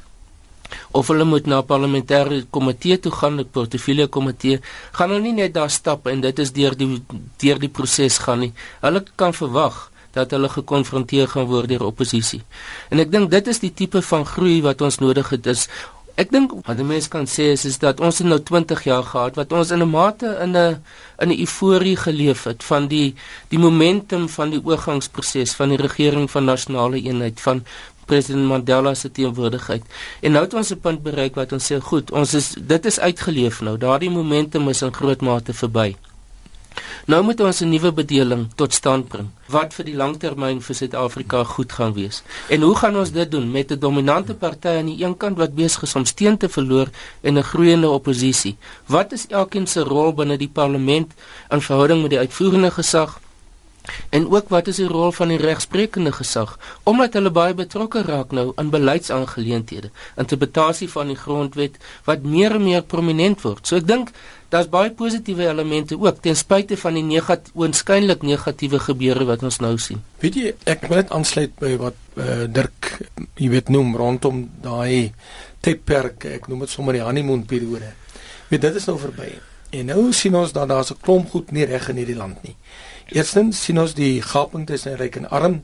of 0.90 1.08
hulle 1.08 1.24
moet 1.24 1.46
na 1.46 1.62
parlementêre 1.62 2.44
komitee 2.50 2.98
toe 2.98 3.12
gaan, 3.12 3.40
'n 3.40 3.50
portefeulje 3.50 4.06
komitee, 4.06 4.60
gaan 4.92 5.10
hulle 5.10 5.22
nie 5.22 5.32
net 5.32 5.54
daar 5.54 5.70
stap 5.70 6.06
en 6.06 6.20
dit 6.20 6.38
is 6.38 6.52
deur 6.52 6.76
die 6.76 7.02
deur 7.36 7.58
die 7.58 7.68
proses 7.68 8.18
gaan 8.18 8.38
nie. 8.38 8.52
Hulle 8.80 9.04
kan 9.16 9.32
verwag 9.34 9.90
dat 10.14 10.30
hulle 10.30 10.48
gekonfronteer 10.48 11.28
gaan 11.28 11.46
word 11.50 11.68
deur 11.68 11.84
oppositie. 11.86 12.42
En 12.90 13.02
ek 13.02 13.10
dink 13.12 13.30
dit 13.30 13.46
is 13.52 13.60
die 13.62 13.72
tipe 13.74 14.02
van 14.02 14.24
groei 14.26 14.60
wat 14.62 14.80
ons 14.80 14.98
nodig 15.02 15.28
het. 15.34 15.46
Is 15.46 15.68
ek 16.14 16.30
dink 16.30 16.52
wat 16.66 16.78
mense 16.86 17.10
kan 17.10 17.26
sê 17.26 17.48
is 17.52 17.64
is 17.66 17.80
dat 17.82 18.00
ons 18.00 18.20
nou 18.22 18.38
20 18.38 18.84
jaar 18.86 19.02
gehad 19.02 19.38
wat 19.40 19.52
ons 19.52 19.72
in 19.74 19.82
'n 19.82 19.90
mate 19.90 20.28
in 20.44 20.56
'n 20.56 20.82
in 21.22 21.28
'n 21.30 21.40
euforie 21.44 21.96
geleef 21.96 22.44
het 22.44 22.62
van 22.62 22.86
die 22.88 23.14
die 23.50 23.58
momentum 23.58 24.28
van 24.28 24.50
die 24.50 24.62
oorgangsproses 24.64 25.54
van 25.54 25.68
die 25.68 25.82
regering 25.86 26.30
van 26.30 26.44
nasionale 26.44 27.02
eenheid 27.02 27.40
van 27.40 27.64
president 28.06 28.46
Mandela 28.46 28.94
se 28.94 29.10
teenwoordigheid. 29.10 29.82
En 30.20 30.32
nou 30.32 30.44
het 30.44 30.54
ons 30.54 30.70
'n 30.70 30.80
punt 30.80 31.02
bereik 31.02 31.34
wat 31.34 31.52
ons 31.52 31.72
sê 31.72 31.80
goed, 31.80 32.10
ons 32.10 32.34
is 32.34 32.54
dit 32.58 32.86
is 32.86 33.00
uitgeleef 33.00 33.60
nou. 33.60 33.78
Daardie 33.78 34.10
momentum 34.10 34.68
is 34.68 34.82
in 34.82 34.94
groot 34.94 35.20
mate 35.20 35.52
verby. 35.52 35.96
Nou 37.06 37.22
moet 37.22 37.40
ons 37.40 37.60
'n 37.60 37.68
nuwe 37.68 37.92
bedeling 37.92 38.48
tot 38.54 38.72
stand 38.72 39.08
bring 39.08 39.28
wat 39.46 39.74
vir 39.76 39.84
die 39.84 39.96
langtermyn 39.96 40.60
vir 40.64 40.76
Suid-Afrika 40.76 41.44
goed 41.44 41.72
gaan 41.72 41.92
wees. 41.94 42.22
En 42.48 42.62
hoe 42.62 42.74
gaan 42.76 42.96
ons 42.96 43.12
dit 43.12 43.30
doen 43.30 43.50
met 43.50 43.72
'n 43.72 43.78
dominante 43.78 44.34
party 44.34 44.68
aan 44.68 44.86
die 44.86 45.04
een 45.04 45.16
kant 45.16 45.36
wat 45.38 45.54
besig 45.54 45.82
is 45.82 45.94
om 45.94 46.04
steun 46.04 46.36
te 46.36 46.48
verloor 46.48 46.88
en 47.20 47.38
'n 47.38 47.42
groeiende 47.42 47.88
oppositie? 47.88 48.56
Wat 48.86 49.12
is 49.12 49.26
elkeen 49.26 49.66
se 49.66 49.80
rol 49.80 50.14
binne 50.14 50.36
die 50.36 50.48
parlement 50.48 51.12
in 51.50 51.60
verhouding 51.60 52.00
met 52.00 52.10
die 52.10 52.18
uitvoerende 52.18 52.70
gesag? 52.70 53.20
En 54.10 54.28
ook 54.32 54.48
wat 54.48 54.68
is 54.72 54.78
die 54.80 54.88
rol 54.88 55.12
van 55.12 55.28
die 55.28 55.40
regsprekende 55.40 56.12
gesag 56.12 56.54
omdat 56.88 57.16
hulle 57.18 57.32
baie 57.34 57.54
betrokke 57.54 58.02
raak 58.02 58.32
nou 58.32 58.52
aan 58.60 58.70
beleidsaangeleenthede, 58.72 59.90
interpretasie 60.20 60.88
van 60.88 61.12
die 61.12 61.18
grondwet 61.18 61.76
wat 62.08 62.22
meer 62.22 62.56
en 62.56 62.64
meer 62.64 62.82
prominent 62.82 63.42
word. 63.44 63.66
So 63.66 63.76
ek 63.76 63.88
dink 63.88 64.12
daar's 64.54 64.70
baie 64.70 64.92
positiewe 64.94 65.48
elemente 65.50 65.98
ook 66.00 66.22
ten 66.22 66.36
spyte 66.36 66.78
van 66.80 66.96
die 66.96 67.04
negatief 67.06 67.52
oënskynlik 67.58 68.22
negatiewe 68.22 68.80
gebeure 68.86 69.26
wat 69.28 69.42
ons 69.42 69.60
nou 69.60 69.74
sien. 69.78 70.00
Weet 70.22 70.38
jy, 70.40 70.54
ek 70.70 70.86
wil 70.88 71.02
net 71.02 71.12
aansluit 71.12 71.56
by 71.60 71.74
wat 71.80 71.98
uh, 72.16 72.44
Dirk 72.48 72.92
jy 73.40 73.50
weet 73.50 73.72
noem 73.74 73.96
rondom 73.98 74.44
daai 74.62 75.12
tydperk, 75.64 76.28
ek 76.38 76.48
noem 76.48 76.64
dit 76.64 76.72
sommer 76.72 76.96
die 76.96 77.04
honeymoon 77.04 77.44
periode. 77.48 77.90
Weet 78.50 78.68
dit 78.68 78.80
is 78.80 78.88
nou 78.88 78.96
verby. 79.00 79.32
En 79.74 79.88
nou 79.90 80.12
sien 80.14 80.34
ons 80.38 80.52
dat 80.54 80.68
daar's 80.70 80.92
'n 80.92 81.00
klomp 81.02 81.30
goed 81.30 81.50
nie 81.50 81.64
reg 81.64 81.88
in 81.88 81.96
hierdie 81.96 82.20
land 82.20 82.42
nie. 82.42 82.56
Eerstens 83.12 83.60
sien 83.64 83.78
ons 83.78 83.92
die 83.94 84.22
gaping 84.24 84.64
tussen 84.66 84.96
ryk 84.96 85.18
en 85.20 85.28
arm. 85.28 85.58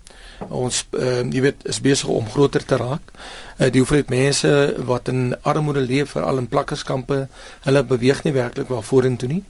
Ons 0.48 0.82
uh, 0.92 1.22
jy 1.24 1.40
weet 1.46 1.64
is 1.72 1.80
besig 1.80 2.08
om 2.12 2.28
groter 2.28 2.64
te 2.64 2.76
raak. 2.80 3.12
Uh, 3.56 3.70
die 3.72 3.80
hoeveelheid 3.80 4.12
mense 4.12 4.50
wat 4.88 5.08
in 5.08 5.34
armoede 5.48 5.80
leef, 5.80 6.12
veral 6.16 6.42
in 6.42 6.50
plakkerskampe, 6.52 7.22
hulle 7.64 7.84
beweeg 7.84 8.24
nie 8.24 8.36
werklik 8.36 8.68
waar 8.68 8.84
vorentoe 8.84 9.30
nie. 9.30 9.42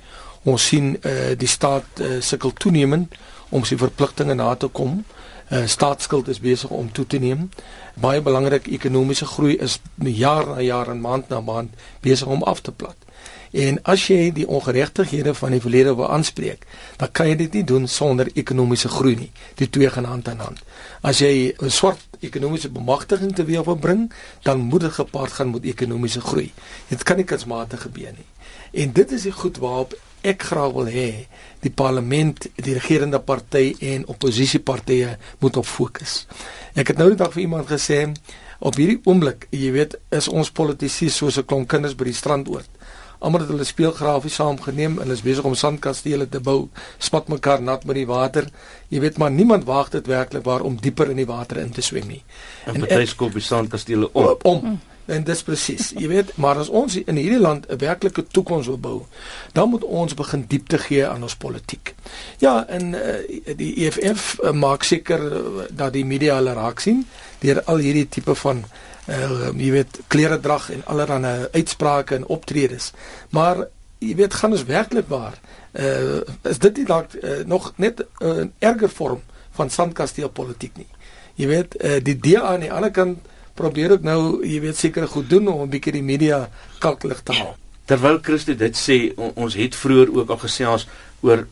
Ons 0.48 0.70
sien 0.70 0.94
uh, 1.02 1.32
die 1.36 1.50
staat 1.50 2.04
uh, 2.04 2.20
sukkel 2.22 2.54
toenemend 2.54 3.18
om 3.50 3.66
sy 3.66 3.78
verpligtinge 3.80 4.38
na 4.38 4.54
te 4.54 4.70
kom. 4.70 5.00
Uh, 5.00 5.19
staatsskuld 5.50 6.28
is 6.28 6.40
besig 6.40 6.70
om 6.70 6.92
toe 6.92 7.06
te 7.06 7.18
neem. 7.18 7.48
Baie 8.00 8.22
belangrik 8.22 8.66
ekonomiese 8.66 9.26
groei 9.26 9.56
is 9.58 9.80
jaar 9.98 10.46
na 10.46 10.60
jaar 10.60 10.88
en 10.88 11.00
maand 11.00 11.28
na 11.28 11.40
maand 11.40 11.74
besig 12.00 12.26
om 12.26 12.42
af 12.42 12.60
te 12.60 12.72
plat. 12.72 12.96
En 13.50 13.80
as 13.82 14.04
jy 14.06 14.28
die 14.30 14.46
ongeregtighede 14.46 15.34
van 15.34 15.50
die 15.56 15.60
verlede 15.60 15.94
wil 15.98 16.06
aanspreek, 16.14 16.66
dan 17.00 17.10
kan 17.10 17.26
jy 17.32 17.36
dit 17.40 17.56
nie 17.58 17.64
doen 17.66 17.88
sonder 17.90 18.30
ekonomiese 18.38 18.88
groei 18.88 19.16
nie. 19.18 19.30
Die 19.58 19.66
twee 19.66 19.90
gaan 19.90 20.06
hand 20.06 20.28
aan 20.30 20.44
hand. 20.44 20.62
As 21.02 21.18
jy 21.18 21.54
'n 21.58 21.70
swart 21.70 21.98
ekonomiese 22.20 22.70
bemagtiging 22.70 23.34
te 23.34 23.44
weer 23.44 23.64
wil 23.64 23.76
bring, 23.76 24.12
dan 24.42 24.58
moet 24.58 24.80
dit 24.80 24.92
gepaard 24.92 25.32
gaan 25.32 25.50
met 25.50 25.64
ekonomiese 25.64 26.20
groei. 26.20 26.52
Dit 26.88 27.02
kan 27.02 27.16
nie 27.16 27.24
kunsmatig 27.24 27.82
gebeur 27.82 28.12
nie. 28.12 28.26
En 28.72 28.92
dit 28.92 29.12
is 29.12 29.22
die 29.22 29.34
goed 29.34 29.58
waarop 29.58 29.96
ek 30.20 30.42
graag 30.50 30.72
wil 30.76 30.88
hê 30.92 31.10
die 31.64 31.72
parlement, 31.72 32.46
die 32.60 32.76
regerende 32.76 33.20
party 33.24 33.74
en 33.92 34.06
oppositiepartye 34.12 35.16
moet 35.40 35.56
op 35.60 35.68
fokus. 35.68 36.24
Ek 36.76 36.92
het 36.92 37.00
nou 37.00 37.10
net 37.12 37.24
vir 37.32 37.42
iemand 37.42 37.68
gesê 37.68 38.06
op 38.60 38.76
hierdie 38.76 39.00
oomblik, 39.08 39.46
jy 39.56 39.72
weet, 39.72 39.96
is 40.12 40.28
ons 40.28 40.52
politici 40.52 41.08
soos 41.08 41.38
'n 41.38 41.46
klomp 41.48 41.68
kinders 41.68 41.96
by 41.96 42.04
die 42.04 42.16
strandoord. 42.16 42.68
Almal 43.20 43.40
het 43.40 43.50
hulle 43.52 43.64
speelgrafies 43.64 44.34
saamgeneem 44.34 44.98
en 44.98 45.10
is 45.10 45.22
besig 45.22 45.44
om 45.44 45.54
sandkastele 45.54 46.28
te 46.28 46.40
bou, 46.40 46.68
spat 46.98 47.28
mekaar 47.28 47.60
nat 47.62 47.84
met 47.84 47.96
die 47.96 48.06
water. 48.06 48.48
Jy 48.88 49.00
weet 49.00 49.18
maar 49.18 49.30
niemand 49.30 49.64
waag 49.64 49.90
dit 49.90 50.06
werklik 50.06 50.44
waar 50.44 50.60
om 50.60 50.78
dieper 50.80 51.10
in 51.10 51.16
die 51.16 51.26
water 51.26 51.58
in 51.58 51.70
te 51.70 51.82
swem 51.82 52.08
nie. 52.08 52.22
En 52.64 52.80
party 52.80 53.04
skop 53.04 53.32
die 53.32 53.44
sandkastele 53.44 54.08
op. 54.12 54.44
om. 54.44 54.80
En 55.10 55.24
dis 55.26 55.42
presies. 55.42 55.90
Jy 55.98 56.08
weet, 56.10 56.28
maar 56.38 56.60
as 56.62 56.68
ons 56.68 56.94
in 57.00 57.18
hierdie 57.18 57.40
land 57.40 57.66
'n 57.66 57.78
werklike 57.78 58.26
toekoms 58.26 58.66
wil 58.66 58.78
bou, 58.78 58.98
dan 59.52 59.68
moet 59.68 59.84
ons 59.84 60.14
begin 60.14 60.44
diepte 60.46 60.78
gee 60.78 61.06
aan 61.06 61.22
ons 61.22 61.36
politiek. 61.36 61.94
Ja, 62.38 62.66
en 62.68 62.94
uh, 62.94 63.56
die 63.56 63.74
EFF 63.86 64.38
uh, 64.38 64.52
maak 64.52 64.82
seker 64.82 65.20
uh, 65.32 65.66
dat 65.70 65.92
die 65.92 66.04
media 66.04 66.36
hulle 66.38 66.54
raak 66.54 66.80
sien 66.80 67.06
deur 67.40 67.62
al 67.64 67.82
hierdie 67.82 68.08
tipe 68.08 68.34
van 68.34 68.64
uh, 69.08 69.50
jy 69.56 69.70
weet, 69.70 70.00
klere 70.06 70.40
drag 70.40 70.70
en 70.70 70.84
allerlei 70.84 71.48
uitsprake 71.52 72.14
en 72.14 72.26
optredes. 72.26 72.92
Maar 73.30 73.66
jy 73.98 74.14
weet, 74.14 74.34
gaan 74.34 74.52
ons 74.52 74.64
werklik 74.64 75.08
waar 75.08 75.34
uh, 75.72 76.20
is 76.42 76.58
dit 76.58 76.76
nie 76.76 76.86
dalk 76.86 77.14
uh, 77.14 77.42
nog 77.46 77.72
net 77.76 78.00
'n 78.00 78.26
uh, 78.26 78.46
erger 78.58 78.90
vorm 78.90 79.22
van 79.50 79.70
sandkasteelpolitiek 79.70 80.76
nie. 80.76 80.88
Jy 81.34 81.46
weet, 81.46 81.76
uh, 81.84 81.98
die 82.02 82.18
DA 82.18 82.42
aan 82.42 82.60
die 82.60 82.72
ander 82.72 82.90
kant 82.90 83.18
probeer 83.54 83.92
ek 83.98 84.02
nou, 84.06 84.40
jy 84.46 84.60
weet 84.60 84.76
seker 84.76 85.08
goed 85.08 85.28
doen 85.30 85.48
om 85.48 85.62
'n 85.62 85.70
bietjie 85.70 85.92
die 85.92 86.02
media 86.02 86.48
kalklig 86.78 87.22
te 87.22 87.32
haal. 87.32 87.56
Terwyl 87.86 88.20
Christo 88.22 88.54
dit 88.54 88.76
sê, 88.76 89.12
on, 89.16 89.32
ons 89.34 89.54
het 89.54 89.74
vroeër 89.74 90.12
ook 90.14 90.30
al 90.30 90.38
gesels 90.38 90.86
oor 91.20 91.46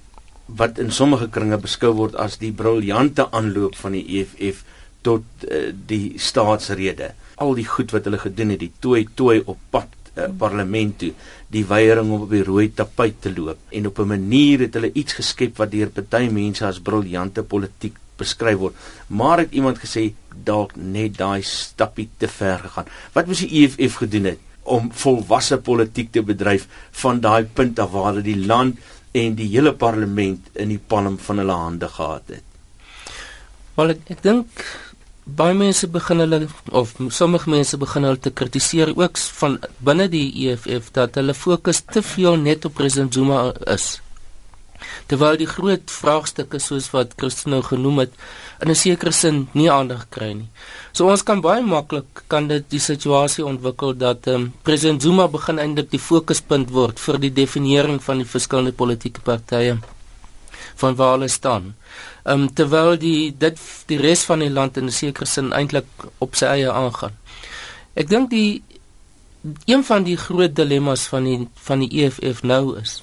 wat 0.46 0.78
in 0.78 0.90
sommige 0.90 1.28
kringe 1.28 1.58
beskou 1.58 1.92
word 1.92 2.14
as 2.16 2.38
die 2.38 2.52
briljante 2.52 3.28
aanloop 3.30 3.76
van 3.76 3.92
die 3.92 4.04
EFF 4.20 4.64
tot 5.02 5.22
uh, 5.44 5.72
die 5.72 6.14
staatsrede. 6.16 7.12
Al 7.36 7.54
die 7.54 7.66
goed 7.68 7.92
wat 7.92 8.04
hulle 8.08 8.18
gedoen 8.18 8.50
het, 8.54 8.60
die 8.60 8.72
tooi 8.80 9.06
tooi 9.14 9.42
op 9.44 9.58
pad 9.70 9.88
uh, 10.16 10.28
parlement 10.38 10.98
toe, 10.98 11.12
die 11.52 11.64
weiering 11.68 12.10
om 12.10 12.26
op 12.26 12.32
die 12.32 12.44
rooi 12.44 12.68
tapuit 12.74 13.20
te 13.20 13.32
loop 13.34 13.58
en 13.70 13.86
op 13.86 13.98
'n 13.98 14.08
manier 14.08 14.66
het 14.66 14.74
hulle 14.74 14.92
iets 14.92 15.12
geskep 15.20 15.56
wat 15.56 15.70
deur 15.70 15.90
party 15.90 16.28
mense 16.32 16.66
as 16.66 16.80
briljante 16.80 17.42
politiek 17.42 17.96
beskryf 18.18 18.58
word. 18.60 18.76
Maar 19.08 19.44
het 19.44 19.56
iemand 19.56 19.80
gesê 19.82 20.10
dalk 20.44 20.74
net 20.76 21.16
daai 21.18 21.42
stappie 21.46 22.08
te 22.18 22.28
ver 22.28 22.58
gegaan. 22.66 22.90
Wat 23.14 23.26
moes 23.26 23.44
die 23.44 23.64
EFF 23.64 24.02
gedoen 24.02 24.32
het 24.32 24.44
om 24.68 24.90
volwasse 24.92 25.58
politiek 25.64 26.12
te 26.12 26.22
bedryf 26.22 26.66
van 27.02 27.22
daai 27.24 27.44
punt 27.44 27.78
af 27.80 27.94
waar 27.94 28.10
hulle 28.12 28.26
die 28.26 28.40
land 28.46 28.78
en 29.16 29.38
die 29.38 29.48
hele 29.54 29.72
parlement 29.72 30.50
in 30.54 30.74
die 30.74 30.82
palm 30.92 31.16
van 31.18 31.40
hulle 31.42 31.56
hande 31.56 31.88
gehad 31.88 32.34
het? 32.34 32.44
Wel 33.78 33.94
ek, 33.94 34.04
ek 34.12 34.22
dink 34.26 34.66
baie 35.38 35.54
mense 35.54 35.88
begin 35.92 36.22
hulle 36.24 36.46
of 36.80 36.94
sommige 37.12 37.50
mense 37.52 37.76
begin 37.80 38.06
hulle 38.08 38.20
te 38.24 38.32
kritiseer 38.40 38.94
ook 38.96 39.18
van 39.40 39.58
binne 39.84 40.08
die 40.12 40.26
EFF 40.48 40.92
dat 40.96 41.18
hulle 41.20 41.36
fokus 41.36 41.82
te 41.84 42.02
veel 42.02 42.38
net 42.40 42.64
op 42.64 42.74
president 42.80 43.14
Zuma 43.14 43.50
is 43.74 43.98
terwyl 45.06 45.36
die 45.40 45.48
groot 45.48 45.90
vraagstukke 45.90 46.60
soos 46.62 46.90
wat 46.94 47.14
Christo 47.16 47.50
nou 47.50 47.62
genoem 47.62 47.98
het 48.04 48.12
in 48.62 48.70
'n 48.70 48.74
sekere 48.74 49.12
sin 49.12 49.48
nie 49.52 49.70
aandag 49.70 50.06
kry 50.10 50.32
nie. 50.32 50.48
So 50.92 51.08
ons 51.10 51.22
kan 51.22 51.40
baie 51.40 51.62
maklik 51.62 52.24
kan 52.28 52.48
dit 52.48 52.64
die 52.70 52.80
situasie 52.80 53.44
ontwikkel 53.44 53.96
dat 53.96 54.26
ehm 54.26 54.34
um, 54.34 54.52
president 54.62 55.02
Zuma 55.02 55.28
begin 55.28 55.58
eintlik 55.58 55.90
die 55.90 56.06
fokuspunt 56.10 56.70
word 56.70 57.00
vir 57.00 57.18
die 57.18 57.32
definiering 57.32 58.02
van 58.02 58.18
die 58.18 58.26
verskillende 58.26 58.72
politieke 58.72 59.20
partye 59.20 59.78
van 60.74 60.94
waar 60.94 61.12
hulle 61.12 61.28
staan. 61.28 61.74
Ehm 62.24 62.40
um, 62.40 62.54
terwyl 62.54 62.98
die 62.98 63.34
dit 63.38 63.58
die 63.86 63.98
res 63.98 64.24
van 64.24 64.38
die 64.38 64.50
land 64.50 64.76
in 64.76 64.84
'n 64.84 64.90
sekere 65.02 65.26
sin 65.26 65.52
eintlik 65.52 65.86
op 66.18 66.34
sy 66.34 66.46
eie 66.46 66.72
aangaan. 66.72 67.16
Ek 67.94 68.08
dink 68.08 68.30
die 68.30 68.62
een 69.64 69.84
van 69.84 70.02
die 70.02 70.16
groot 70.16 70.56
dilemmas 70.56 71.06
van 71.06 71.24
die 71.24 71.48
van 71.54 71.78
die 71.78 72.04
EFF 72.04 72.42
nou 72.42 72.78
is 72.80 73.02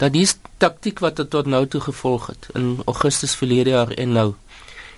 dat 0.00 0.12
die 0.16 0.26
taktik 0.56 1.02
wat 1.04 1.20
tot 1.30 1.46
nou 1.46 1.66
toe 1.68 1.80
gevolg 1.80 2.30
het 2.32 2.48
in 2.56 2.78
Augustus 2.86 3.34
verlede 3.36 3.74
jaar 3.76 3.92
en 3.92 4.12
nou 4.16 4.28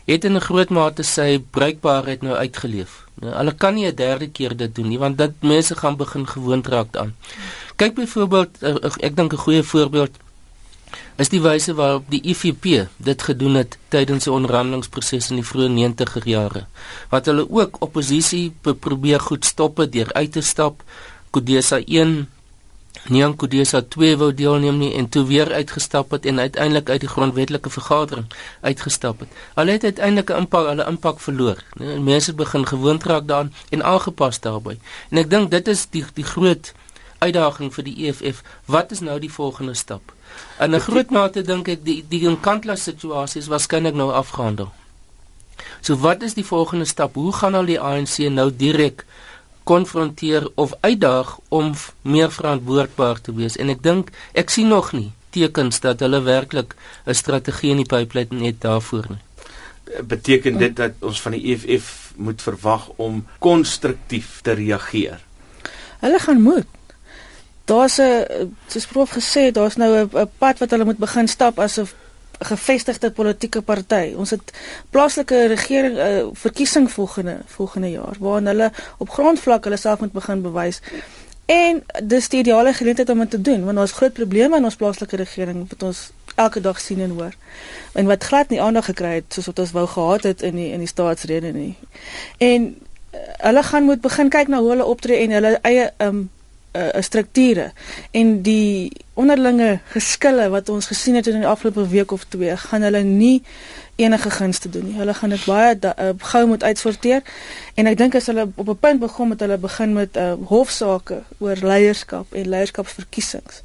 het 0.07 0.25
in 0.25 0.37
'n 0.37 0.47
groot 0.49 0.71
mate 0.71 1.03
sy 1.03 1.39
bruikbaarheid 1.51 2.23
nou 2.23 2.35
uitgeleef. 2.35 3.07
Nou, 3.15 3.35
hulle 3.35 3.55
kan 3.55 3.75
nie 3.75 3.87
'n 3.87 3.95
derde 3.95 4.29
keer 4.31 4.57
dit 4.57 4.75
doen 4.75 4.89
nie 4.89 4.99
want 4.99 5.19
dit 5.19 5.33
mense 5.41 5.75
gaan 5.77 5.97
begin 5.97 6.27
gewoond 6.27 6.67
raak 6.67 6.93
daaraan. 6.93 7.17
Kyk 7.77 7.95
byvoorbeeld 7.95 8.51
eh, 8.61 8.75
eh, 8.83 8.93
ek 9.01 9.17
dink 9.17 9.33
'n 9.33 9.45
goeie 9.47 9.63
voorbeeld 9.63 10.11
is 11.17 11.29
die 11.29 11.41
wyse 11.41 11.75
waarop 11.75 12.05
die 12.09 12.23
IFP 12.23 12.89
dit 12.97 13.23
gedoen 13.23 13.55
het 13.55 13.79
tydens 13.89 14.25
die 14.25 14.33
onderhandelingsproses 14.33 15.31
in 15.31 15.37
die 15.41 15.47
vroeë 15.51 15.69
90er 15.69 16.29
jare 16.29 16.67
wat 17.09 17.27
hulle 17.27 17.51
ook 17.51 17.77
oppositie 17.81 18.55
probeer 18.61 19.21
goed 19.21 19.45
stop 19.45 19.87
deur 19.91 20.13
uit 20.13 20.33
te 20.33 20.41
stap 20.41 20.83
Kodesa 21.31 21.79
Nian 23.09 23.37
Kodesa 23.37 23.81
2 23.83 24.17
wou 24.21 24.31
deelneem 24.35 24.79
nie 24.79 24.91
en 24.95 25.09
toe 25.09 25.25
weer 25.27 25.53
uitgestap 25.53 26.11
het 26.11 26.27
en 26.27 26.39
uiteindelik 26.39 26.91
uit 26.91 27.01
die 27.01 27.09
grondwetlike 27.09 27.71
vergadering 27.71 28.27
uitgestap 28.61 29.25
het. 29.25 29.29
Hulle 29.55 29.73
het 29.73 29.85
uiteindelik 29.85 30.31
'n 30.31 30.45
impak, 30.45 30.67
hulle 30.67 30.87
impak 30.87 31.21
verloor. 31.21 31.59
Nee, 31.75 31.99
mense 31.99 32.35
begin 32.35 32.67
gewoond 32.67 33.05
raak 33.05 33.27
daaraan 33.27 33.53
en 33.71 33.83
aangepas 33.83 34.41
daarbey. 34.41 34.79
En 35.11 35.19
ek 35.19 35.31
dink 35.31 35.51
dit 35.51 35.69
is 35.69 35.87
die 35.91 36.05
die 36.15 36.25
groot 36.25 36.73
uitdaging 37.19 37.75
vir 37.75 37.85
die 37.85 37.97
EFF. 38.07 38.43
Wat 38.67 38.91
is 38.91 39.01
nou 39.01 39.19
die 39.19 39.33
volgende 39.33 39.75
stap? 39.75 40.13
In 40.59 40.75
'n 40.75 40.81
groot 40.81 41.11
mate 41.11 41.43
dink 41.43 41.69
ek 41.69 41.85
die 41.85 42.05
die 42.09 42.29
Nkandla 42.29 42.77
situasie 42.77 43.41
is 43.41 43.49
waarskynlik 43.49 43.95
nou 43.95 44.13
afgehandel. 44.13 44.73
So 45.81 45.97
wat 45.97 46.23
is 46.23 46.35
die 46.35 46.45
volgende 46.45 46.85
stap? 46.85 47.15
Hoe 47.15 47.33
gaan 47.33 47.55
al 47.55 47.65
die 47.65 47.81
ANC 47.81 48.19
nou 48.31 48.51
direk 48.57 49.05
konfronteer 49.65 50.51
of 50.55 50.73
uitdaag 50.81 51.39
om 51.49 51.75
meer 52.03 52.33
verantwoordbaar 52.33 53.21
te 53.21 53.35
wees. 53.35 53.57
En 53.57 53.69
ek 53.69 53.83
dink 53.83 54.11
ek 54.33 54.51
sien 54.51 54.69
nog 54.69 54.93
nie 54.93 55.11
tekens 55.33 55.81
dat 55.81 56.01
hulle 56.01 56.21
werklik 56.23 56.75
'n 57.07 57.15
strategie 57.15 57.71
in 57.71 57.83
die 57.83 57.89
pipeline 57.89 58.47
het 58.47 58.61
daarvoor 58.61 59.07
nie. 59.09 59.23
Beteken 60.03 60.59
dit 60.59 60.77
dat 60.77 60.93
ons 61.01 61.21
van 61.21 61.33
die 61.33 61.53
EFF 61.53 62.13
moet 62.17 62.43
verwag 62.43 62.89
om 62.97 63.27
konstruktief 63.39 64.41
te 64.43 64.53
reageer? 64.53 65.21
Hulle 66.01 66.19
gaan 66.19 66.43
moet. 66.43 66.67
Daar's 67.65 67.99
'n 67.99 68.57
soos 68.67 68.87
prof 68.87 69.11
gesê 69.11 69.53
daar's 69.53 69.77
nou 69.77 70.09
'n 70.13 70.31
pad 70.39 70.59
wat 70.59 70.71
hulle 70.71 70.85
moet 70.85 70.99
begin 70.99 71.29
stap 71.29 71.59
asof 71.59 71.95
gevestigde 72.45 73.11
politieke 73.11 73.63
party. 73.63 74.13
Ons 74.17 74.31
het 74.31 74.53
plaaslike 74.91 75.47
regering 75.47 75.97
uh, 75.99 76.27
verkiesing 76.33 76.91
volgende 76.91 77.39
volgende 77.47 77.91
jaar 77.91 78.17
waarin 78.19 78.47
hulle 78.47 78.71
op 78.99 79.11
grondvlak 79.11 79.65
hulle 79.65 79.77
self 79.77 80.01
moet 80.01 80.13
begin 80.13 80.43
bewys. 80.43 80.81
En 81.47 81.83
dis 82.03 82.29
die 82.29 82.41
ideale 82.41 82.73
geleentheid 82.73 83.09
om 83.11 83.19
dit 83.19 83.31
te 83.31 83.41
doen 83.41 83.65
want 83.65 83.79
ons 83.79 83.93
groot 83.93 84.13
probleme 84.13 84.57
in 84.57 84.65
ons 84.65 84.77
plaaslike 84.77 85.17
regering 85.17 85.65
wat 85.69 85.83
ons 85.83 86.11
elke 86.35 86.61
dag 86.61 86.81
sien 86.81 87.01
en 87.01 87.11
hoor. 87.11 87.35
En 87.93 88.07
wat 88.07 88.25
glad 88.25 88.49
nie 88.49 88.61
aandag 88.63 88.85
gekry 88.85 89.15
het 89.15 89.35
soos 89.35 89.47
wat 89.47 89.59
ons 89.59 89.73
wou 89.73 89.87
gehad 89.87 90.23
het 90.23 90.43
in 90.43 90.57
die 90.57 90.71
in 90.73 90.79
die 90.79 90.91
staatsrede 90.91 91.53
nie. 91.53 91.75
En 92.39 92.69
uh, 92.71 93.19
hulle 93.49 93.63
gaan 93.63 93.85
moet 93.85 94.01
begin 94.01 94.29
kyk 94.29 94.49
na 94.49 94.61
hoe 94.61 94.71
hulle 94.71 94.85
optree 94.85 95.25
en 95.25 95.37
hulle 95.39 95.59
eie 95.63 95.91
um 95.99 96.31
uh, 96.73 96.89
strukture 97.01 97.73
en 98.11 98.43
die 98.43 98.93
onderlinge 99.15 99.81
geskille 99.93 100.49
wat 100.49 100.69
ons 100.69 100.87
gesien 100.87 101.15
het 101.15 101.27
in 101.27 101.43
die 101.45 101.49
afgelope 101.49 101.89
week 101.89 102.13
of 102.13 102.25
twee 102.25 102.57
gaan 102.57 102.83
hulle 102.83 103.03
nie 103.03 103.43
enige 103.97 104.31
gunste 104.31 104.69
doen 104.69 104.87
nie. 104.89 104.97
Hulle 104.97 105.15
gaan 105.15 105.35
dit 105.35 105.45
baie 105.45 105.77
uh, 105.77 106.11
gou 106.33 106.47
moet 106.47 106.63
uitsorteer 106.63 107.23
en 107.75 107.87
ek 107.91 107.99
dink 107.99 108.17
as 108.17 108.27
hulle 108.33 108.49
op 108.55 108.69
'n 108.69 108.79
punt 108.81 109.01
begin 109.01 109.29
met 109.29 109.41
hulle 109.41 109.59
begin 109.59 109.93
met 109.93 110.17
uh, 110.17 110.33
hofsaake 110.49 111.23
oor 111.39 111.57
leierskap 111.61 112.33
en 112.33 112.49
leierskapsverkiesings 112.49 113.63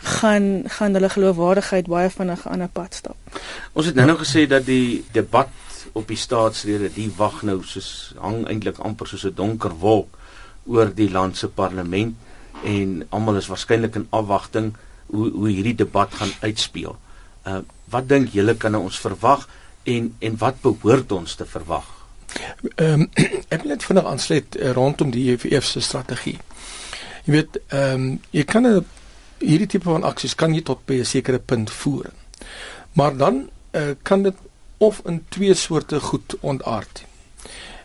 gaan 0.00 0.62
gaan 0.66 0.96
hulle 0.96 1.08
geloofwaardigheid 1.08 1.86
baie 1.86 2.10
vinnig 2.10 2.46
aan 2.48 2.62
'n 2.62 2.72
pad 2.72 2.94
stap. 2.94 3.16
Ons 3.72 3.86
het 3.86 3.94
nou 3.94 4.06
nog 4.06 4.18
gesê 4.18 4.46
dat 4.46 4.64
die 4.64 5.04
debat 5.12 5.48
op 5.92 6.08
die 6.08 6.16
staatslede 6.16 6.90
die 6.94 7.12
wag 7.16 7.42
nou 7.42 7.62
soos 7.64 8.14
hang 8.16 8.46
eintlik 8.48 8.78
amper 8.78 9.06
soos 9.06 9.24
'n 9.24 9.34
donker 9.34 9.76
wolk 9.78 10.18
oor 10.66 10.94
die 10.94 11.10
land 11.10 11.36
se 11.36 11.48
parlement 11.48 12.14
en 12.64 13.06
almal 13.08 13.36
is 13.36 13.48
waarskynlik 13.48 13.94
in 13.94 14.06
afwagting 14.10 14.74
hoe 15.06 15.30
hoe 15.30 15.48
hierdie 15.48 15.74
debat 15.74 16.14
gaan 16.14 16.32
uitspeel. 16.40 16.96
Uh 17.46 17.60
wat 17.90 18.06
dink 18.08 18.28
julle 18.30 18.54
kan 18.54 18.74
ons 18.78 19.00
verwag 19.02 19.48
en 19.82 20.14
en 20.18 20.36
wat 20.38 20.60
behoort 20.62 21.12
ons 21.12 21.34
te 21.34 21.46
verwag? 21.46 21.88
Ehm 22.74 23.00
um, 23.00 23.08
ek 23.54 23.62
wil 23.62 23.72
net 23.74 23.84
vinnig 23.84 24.06
aansluit 24.06 24.56
uh, 24.56 24.70
rondom 24.76 25.10
die 25.10 25.26
EFF 25.32 25.66
se 25.66 25.80
strategie. 25.80 26.38
Jy 27.24 27.32
weet, 27.34 27.58
ehm 27.68 28.06
um, 28.06 28.20
jy 28.30 28.44
kan 28.44 28.66
'n 28.66 28.86
hierdie 29.40 29.66
tipe 29.66 29.88
van 29.88 30.04
aksies 30.04 30.34
kan 30.34 30.54
jy 30.54 30.62
tot 30.62 30.84
by 30.86 31.00
'n 31.00 31.04
sekere 31.04 31.38
punt 31.38 31.70
voer. 31.70 32.12
Maar 32.92 33.16
dan 33.16 33.50
uh, 33.72 33.94
kan 34.02 34.22
dit 34.22 34.36
of 34.78 35.00
in 35.04 35.24
twee 35.28 35.54
soorte 35.54 36.00
goed 36.00 36.36
ontaard. 36.40 37.04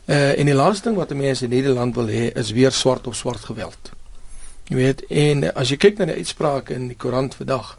Uh 0.06 0.40
en 0.40 0.46
die 0.46 0.54
laaste 0.54 0.90
ding 0.90 0.98
wat 0.98 1.14
mense 1.14 1.44
in 1.44 1.50
Nederland 1.50 1.96
wil 1.96 2.08
hê 2.08 2.30
is 2.38 2.52
weer 2.52 2.72
swart 2.72 3.08
op 3.08 3.16
swart 3.16 3.46
geweld. 3.46 3.95
Jy 4.66 4.76
weet, 4.80 5.06
en 5.14 5.46
as 5.54 5.70
jy 5.70 5.78
kyk 5.78 6.00
na 6.00 6.10
die 6.10 6.18
uitsprake 6.18 6.74
in 6.74 6.88
die 6.90 6.98
koerant 6.98 7.36
vandag 7.38 7.76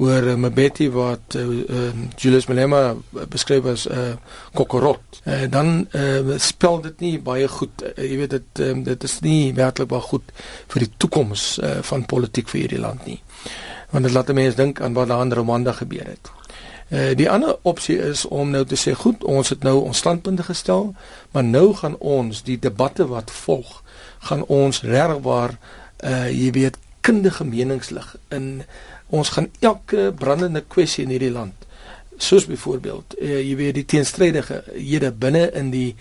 oor 0.00 0.24
uh, 0.32 0.36
Mbeki 0.40 0.86
wat 0.94 1.36
uh, 1.36 1.42
uh, 1.44 1.88
Julius 2.16 2.46
Malema 2.48 2.94
beskryf 3.28 3.66
as 3.68 3.84
'n 3.86 3.92
uh, 3.92 4.14
kokorot, 4.56 5.20
uh, 5.26 5.44
dan 5.50 5.86
uh, 5.92 6.38
spel 6.38 6.80
dit 6.80 7.00
nie 7.00 7.18
baie 7.20 7.48
goed. 7.48 7.82
Uh, 7.82 7.92
jy 8.00 8.16
weet 8.16 8.30
dit 8.30 8.62
um, 8.64 8.82
dit 8.82 9.04
is 9.04 9.20
nie 9.20 9.52
werklik 9.54 9.88
baie 9.88 10.00
goed 10.00 10.32
vir 10.72 10.86
die 10.86 10.92
toekoms 10.96 11.58
uh, 11.58 11.82
van 11.82 12.06
politiek 12.06 12.48
vir 12.48 12.60
hierdie 12.60 12.80
land 12.80 13.04
nie. 13.06 13.20
Want 13.90 14.04
dit 14.04 14.14
laat 14.14 14.32
mense 14.32 14.56
dink 14.56 14.80
aan 14.80 14.96
wat 14.96 15.08
daar 15.08 15.22
in 15.22 15.32
Rwanda 15.32 15.72
gebeur 15.72 16.08
het. 16.08 16.32
Uh, 16.88 17.12
die 17.16 17.28
ander 17.30 17.56
opsie 17.62 17.98
is 17.98 18.24
om 18.24 18.50
nou 18.50 18.64
te 18.64 18.76
sê 18.76 18.96
goed, 18.96 19.24
ons 19.24 19.48
het 19.48 19.62
nou 19.62 19.82
ons 19.84 19.98
standpunte 19.98 20.42
gestel, 20.42 20.94
maar 21.32 21.44
nou 21.44 21.74
gaan 21.74 21.96
ons 22.00 22.42
die 22.42 22.58
debatte 22.58 23.06
wat 23.06 23.30
volg, 23.30 23.82
gaan 24.28 24.44
ons 24.48 24.82
regwaar 24.82 25.58
uh 26.02 26.28
jy 26.30 26.50
weet 26.52 26.78
kundige 27.00 27.44
meningslig 27.44 28.16
in 28.30 28.62
ons 29.10 29.28
gaan 29.34 29.50
elke 29.60 30.12
brandende 30.18 30.62
kwessie 30.68 31.04
in 31.04 31.10
hierdie 31.14 31.32
land 31.32 31.66
soos 32.16 32.46
byvoorbeeld 32.46 33.16
uh, 33.18 33.40
jy 33.40 33.56
weet 33.56 33.74
die 33.80 33.88
teenstrydige 33.94 34.62
hede 34.74 35.12
binne 35.12 35.48
in 35.50 35.70
die 35.74 35.94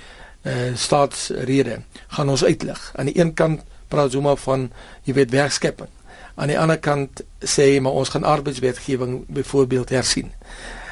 uh 0.46 0.72
staatsrede 0.74 1.84
gaan 2.10 2.30
ons 2.30 2.44
uitlig. 2.44 2.80
Aan 2.98 3.12
die 3.12 3.20
een 3.20 3.34
kant 3.34 3.62
praat 3.94 4.12
Zuma 4.12 4.36
van 4.36 4.72
jy 5.06 5.14
weet 5.14 5.30
werkskepping. 5.30 5.90
Aan 6.36 6.50
die 6.50 6.58
ander 6.58 6.80
kant 6.82 7.22
sê 7.46 7.78
maar 7.82 7.94
ons 7.94 8.10
gaan 8.10 8.26
arbeidswetgewing 8.26 9.26
byvoorbeeld 9.30 9.90
hersien 9.94 10.32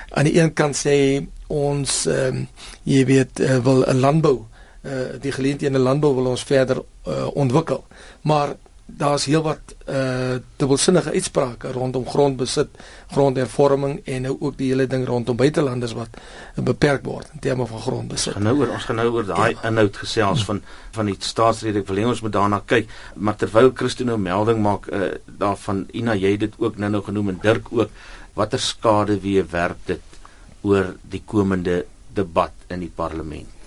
aan 0.09 0.23
die 0.23 0.39
een 0.39 0.53
kant 0.53 0.77
sê 0.77 1.25
ons 1.47 2.05
ehm 2.09 2.35
um, 2.35 2.47
jy 2.83 3.03
weet 3.05 3.39
uh, 3.39 3.57
wil 3.65 3.83
'n 3.85 3.99
landbou 3.99 4.37
uh, 4.81 5.19
die 5.21 5.31
geleenthede 5.31 5.77
in 5.77 5.81
landbou 5.81 6.15
wil 6.15 6.25
ons 6.25 6.43
verder 6.43 6.81
uh, 7.07 7.27
ontwikkel 7.33 7.85
maar 8.21 8.55
daar's 8.97 9.25
heelwat 9.29 9.75
uh 9.89 10.37
dubbelsinnige 10.59 11.11
uitsprake 11.11 11.71
rondom 11.71 12.05
grondbesit, 12.07 12.69
grondhervorming 13.11 13.99
en 14.05 14.21
nou 14.27 14.35
ook 14.39 14.57
die 14.57 14.69
hele 14.71 14.87
ding 14.87 15.05
rondom 15.07 15.37
buitelanders 15.39 15.93
wat 15.97 16.17
beperk 16.55 17.05
word 17.05 17.29
in 17.33 17.43
terme 17.43 17.67
van 17.67 17.81
grondbesit. 17.81 18.33
Gaan 18.37 18.47
nou 18.49 18.55
oor 18.59 18.73
ons 18.75 18.87
gaan 18.89 18.99
nou 19.01 19.07
oor 19.13 19.27
daai 19.27 19.51
ja. 19.53 19.67
inhoud 19.69 19.97
gesels 20.03 20.45
van 20.47 20.61
van 20.95 21.11
die 21.11 21.17
staatsrede. 21.19 21.83
Ek 21.83 21.91
wil 21.91 22.01
hê 22.01 22.07
ons 22.09 22.23
moet 22.25 22.35
daarna 22.35 22.61
kyk. 22.65 22.89
Maar 23.15 23.37
terwyl 23.43 23.71
Christo 23.75 24.07
nou 24.07 24.17
melding 24.21 24.61
maak 24.63 24.89
uh 24.91 25.11
daarvan 25.39 25.85
Ina 25.93 26.15
jy 26.19 26.35
dit 26.37 26.57
ook 26.57 26.77
nou-nou 26.77 27.03
genoem 27.05 27.35
en 27.35 27.39
Dirk 27.43 27.71
ook 27.71 27.93
watter 28.33 28.59
skade 28.59 29.19
weer 29.19 29.47
werp 29.51 29.85
dit 29.85 30.19
oor 30.61 30.93
die 31.01 31.23
komende 31.25 31.85
debat 32.13 32.53
in 32.69 32.83
die 32.83 32.93
parlement? 32.95 33.58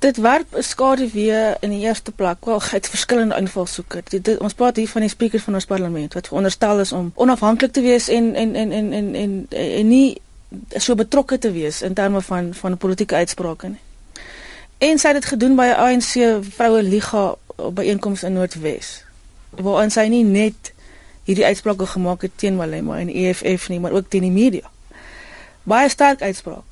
Dit 0.00 0.16
werp 0.16 0.56
skade 0.58 1.10
weer 1.10 1.56
in 1.60 1.70
die 1.70 1.80
eerste 1.80 2.12
plek. 2.12 2.44
Wel, 2.44 2.62
het 2.70 2.88
verskillende 2.88 3.36
invalshoeke. 3.36 4.02
Ons 4.38 4.54
praat 4.54 4.76
hier 4.76 4.88
van 4.88 5.04
die 5.04 5.10
spreekers 5.10 5.42
van 5.42 5.54
ons 5.54 5.68
parlement 5.68 6.14
wat 6.14 6.26
veronderstel 6.26 6.80
is 6.80 6.92
om 6.92 7.12
onafhanklik 7.14 7.72
te 7.72 7.80
wees 7.84 8.08
en 8.08 8.34
en 8.34 8.54
en 8.54 8.72
en 8.72 8.92
en 8.92 9.14
en, 9.14 9.46
en 9.50 9.88
nie 9.88 10.20
so 10.76 10.94
betrokke 10.94 11.38
te 11.38 11.52
wees 11.52 11.82
in 11.82 11.94
terme 11.94 12.22
van 12.22 12.54
van 12.54 12.76
politieke 12.76 13.14
uitsprake 13.14 13.68
nie. 13.68 13.82
En 14.78 14.98
sy 14.98 15.12
het 15.12 15.20
dit 15.20 15.28
gedoen 15.34 15.56
by 15.56 15.66
'n 15.68 15.80
ANC 15.84 16.44
vroue 16.54 16.82
liga 16.82 17.34
byeenkoms 17.72 18.22
in 18.22 18.32
Noordwes. 18.32 19.04
Waar 19.50 19.90
sy 19.90 20.06
nie 20.08 20.24
net 20.24 20.72
hierdie 21.24 21.44
uitsprake 21.44 21.86
gemaak 21.86 22.22
het 22.22 22.32
teen 22.36 22.56
Malema 22.56 22.98
en 22.98 23.08
EFF 23.08 23.68
nie, 23.68 23.80
maar 23.80 23.92
ook 23.92 24.08
teen 24.08 24.22
die 24.22 24.30
media. 24.30 24.70
Baie 25.62 25.88
sterk 25.88 26.22
uitspraak. 26.22 26.64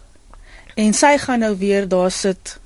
En 0.75 0.94
sy 0.94 1.18
gaan 1.18 1.38
nou 1.38 1.56
weer 1.58 1.88
daar 1.88 2.11
sit 2.11 2.58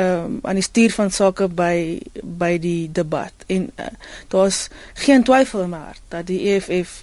um, 0.00 0.38
aan 0.42 0.54
die 0.54 0.62
stuur 0.62 0.92
van 0.92 1.10
sake 1.10 1.48
by 1.48 2.00
by 2.22 2.58
die 2.58 2.88
debat. 2.92 3.32
En 3.46 3.70
uh, 3.76 3.86
daar's 4.28 4.68
geen 4.94 5.22
twyfel 5.22 5.66
meer 5.66 5.96
dat 6.08 6.26
die 6.26 6.40
EFF 6.54 7.02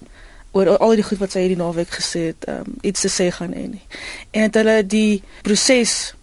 oor 0.52 0.78
al 0.78 0.96
die 0.96 1.04
goed 1.04 1.22
wat 1.22 1.32
sy 1.32 1.46
hierdie 1.46 1.60
naweek 1.60 1.92
gesê 2.00 2.30
het, 2.32 2.48
ehm 2.48 2.66
um, 2.66 2.80
iets 2.82 3.06
te 3.06 3.12
sê 3.12 3.30
gaan 3.34 3.54
hê 3.54 3.68
nie. 3.68 3.86
En 4.32 4.48
het 4.48 4.56
hulle 4.56 4.80
die 4.86 5.24
proses 5.42 6.16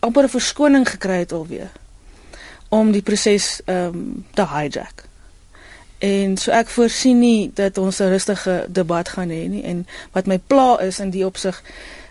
amper 0.00 0.24
'n 0.24 0.34
verskoning 0.34 0.88
gekry 0.88 1.22
het 1.22 1.32
alweer 1.32 1.70
om 2.68 2.92
die 2.92 3.02
proses 3.02 3.60
ehm 3.64 3.86
um, 3.86 4.26
te 4.34 4.46
hijack. 4.46 5.04
En 6.02 6.36
so 6.36 6.50
ek 6.50 6.68
voorsien 6.68 7.18
nie 7.18 7.50
dat 7.54 7.78
ons 7.78 8.00
'n 8.00 8.10
rustige 8.10 8.66
debat 8.68 9.08
gaan 9.08 9.30
hê 9.30 9.46
nie 9.48 9.62
en 9.62 9.86
wat 10.12 10.26
my 10.26 10.38
pla 10.38 10.80
is 10.80 10.98
in 10.98 11.10
die 11.10 11.26
opsig 11.26 11.62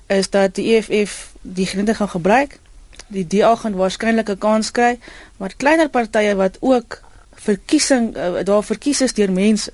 is 0.07 0.29
dat 0.29 0.55
die 0.55 0.75
EFF 0.75 1.33
die 1.41 1.65
geleentheid 1.65 1.97
gaan 1.97 2.09
gebruik. 2.09 2.59
Die 3.11 3.27
DA 3.27 3.55
gaan 3.55 3.75
waarskynlik 3.75 4.29
'n 4.29 4.37
kans 4.37 4.71
kry, 4.71 4.99
maar 5.37 5.53
kleiner 5.57 5.89
partye 5.89 6.35
wat 6.35 6.57
ook 6.59 7.01
verkiesing 7.41 8.15
uh, 8.17 8.43
daar 8.43 8.63
verkies 8.63 9.01
is 9.01 9.13
deur 9.13 9.31
mense. 9.31 9.73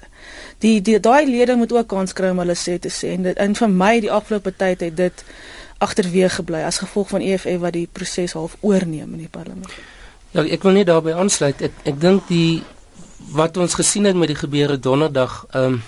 Die 0.63 0.81
daai 0.99 1.25
lede 1.27 1.55
moet 1.55 1.73
ook 1.73 1.87
kans 1.87 2.13
kry 2.13 2.29
om 2.29 2.39
hulle 2.39 2.55
sê 2.55 2.79
te 2.79 2.89
sê 2.89 3.13
en 3.15 3.27
dit 3.27 3.37
in 3.37 3.55
vir 3.55 3.69
my 3.69 3.99
die 3.99 4.11
afgelope 4.11 4.55
tyd 4.55 4.81
het 4.81 4.97
dit 4.97 5.23
agterweeg 5.77 6.39
gebly 6.39 6.63
as 6.65 6.79
gevolg 6.81 7.09
van 7.09 7.21
EFF 7.21 7.59
wat 7.61 7.73
die 7.73 7.87
proses 7.91 8.33
half 8.33 8.57
oorneem 8.61 9.13
in 9.13 9.25
die 9.25 9.31
parlement. 9.31 9.73
Ja, 10.31 10.43
ek 10.43 10.63
wil 10.63 10.71
net 10.79 10.89
daarbey 10.89 11.13
aansluit. 11.13 11.61
Ek 11.61 11.77
ek 11.83 12.01
dink 12.01 12.27
die 12.31 12.63
wat 13.35 13.57
ons 13.57 13.75
gesien 13.77 14.05
het 14.05 14.15
met 14.15 14.31
die 14.31 14.39
gebeure 14.39 14.79
donderdag, 14.79 15.45
ehm 15.51 15.77
um, 15.77 15.83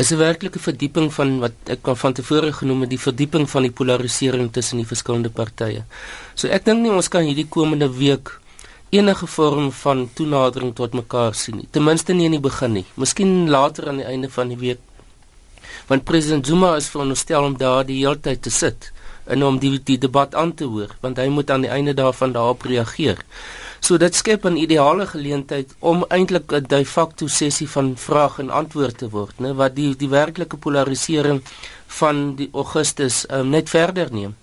is 0.00 0.10
'n 0.12 0.16
werklike 0.16 0.58
verdieping 0.58 1.12
van 1.12 1.38
wat 1.40 1.52
ek 1.66 1.88
van 2.02 2.12
tevore 2.12 2.52
genoem 2.52 2.80
het, 2.80 2.90
die 2.90 3.04
verdieping 3.08 3.50
van 3.50 3.62
die 3.62 3.70
polarisering 3.70 4.52
tussen 4.52 4.78
die 4.78 4.86
verskillende 4.86 5.30
partye. 5.30 5.84
So 6.34 6.48
ek 6.48 6.64
dink 6.64 6.80
nie 6.80 6.90
ons 6.90 7.08
kan 7.08 7.22
hierdie 7.22 7.48
komende 7.48 7.88
week 7.88 8.40
enige 8.90 9.26
vorm 9.26 9.72
van 9.72 10.08
toenadering 10.14 10.74
tot 10.74 10.94
mekaar 10.94 11.34
sien 11.34 11.56
nie. 11.56 11.68
Ten 11.70 11.84
minste 11.84 12.12
nie 12.12 12.24
in 12.24 12.32
die 12.32 12.40
begin 12.40 12.72
nie. 12.72 12.86
Miskien 12.96 13.48
later 13.48 13.88
aan 13.88 13.96
die 13.96 14.06
einde 14.06 14.30
van 14.30 14.48
die 14.48 14.56
week. 14.56 14.80
Want 15.86 16.04
president 16.04 16.46
Zuma 16.46 16.76
is 16.76 16.88
veronderstel 16.88 17.44
om 17.44 17.56
daar 17.56 17.84
die 17.86 18.00
hele 18.00 18.20
tyd 18.20 18.42
te 18.42 18.50
sit 18.50 18.92
en 19.26 19.44
om 19.46 19.58
die 19.58 19.78
die 19.84 19.98
debat 19.98 20.34
aan 20.34 20.54
te 20.54 20.64
hoor, 20.64 20.90
want 21.00 21.18
hy 21.18 21.28
moet 21.28 21.50
aan 21.50 21.60
die 21.60 21.70
einde 21.70 21.94
daarvan 21.94 22.32
daarop 22.32 22.62
reageer. 22.62 23.18
So 23.80 23.96
dit 23.96 24.14
skep 24.14 24.44
'n 24.44 24.56
ideale 24.56 25.06
geleentheid 25.06 25.74
om 25.78 26.04
eintlik 26.08 26.52
'n 26.52 26.66
de 26.68 26.84
facto 26.84 27.26
sessie 27.26 27.68
van 27.68 27.96
vraag 27.96 28.38
en 28.38 28.50
antwoord 28.50 28.98
te 28.98 29.08
word, 29.08 29.38
né, 29.38 29.54
wat 29.54 29.74
die 29.74 29.96
die 29.96 30.08
werklike 30.08 30.56
polarisering 30.56 31.42
van 31.86 32.36
die 32.36 32.50
Augustus 32.52 33.24
um, 33.30 33.48
net 33.48 33.68
verder 33.68 34.12
neem. 34.12 34.36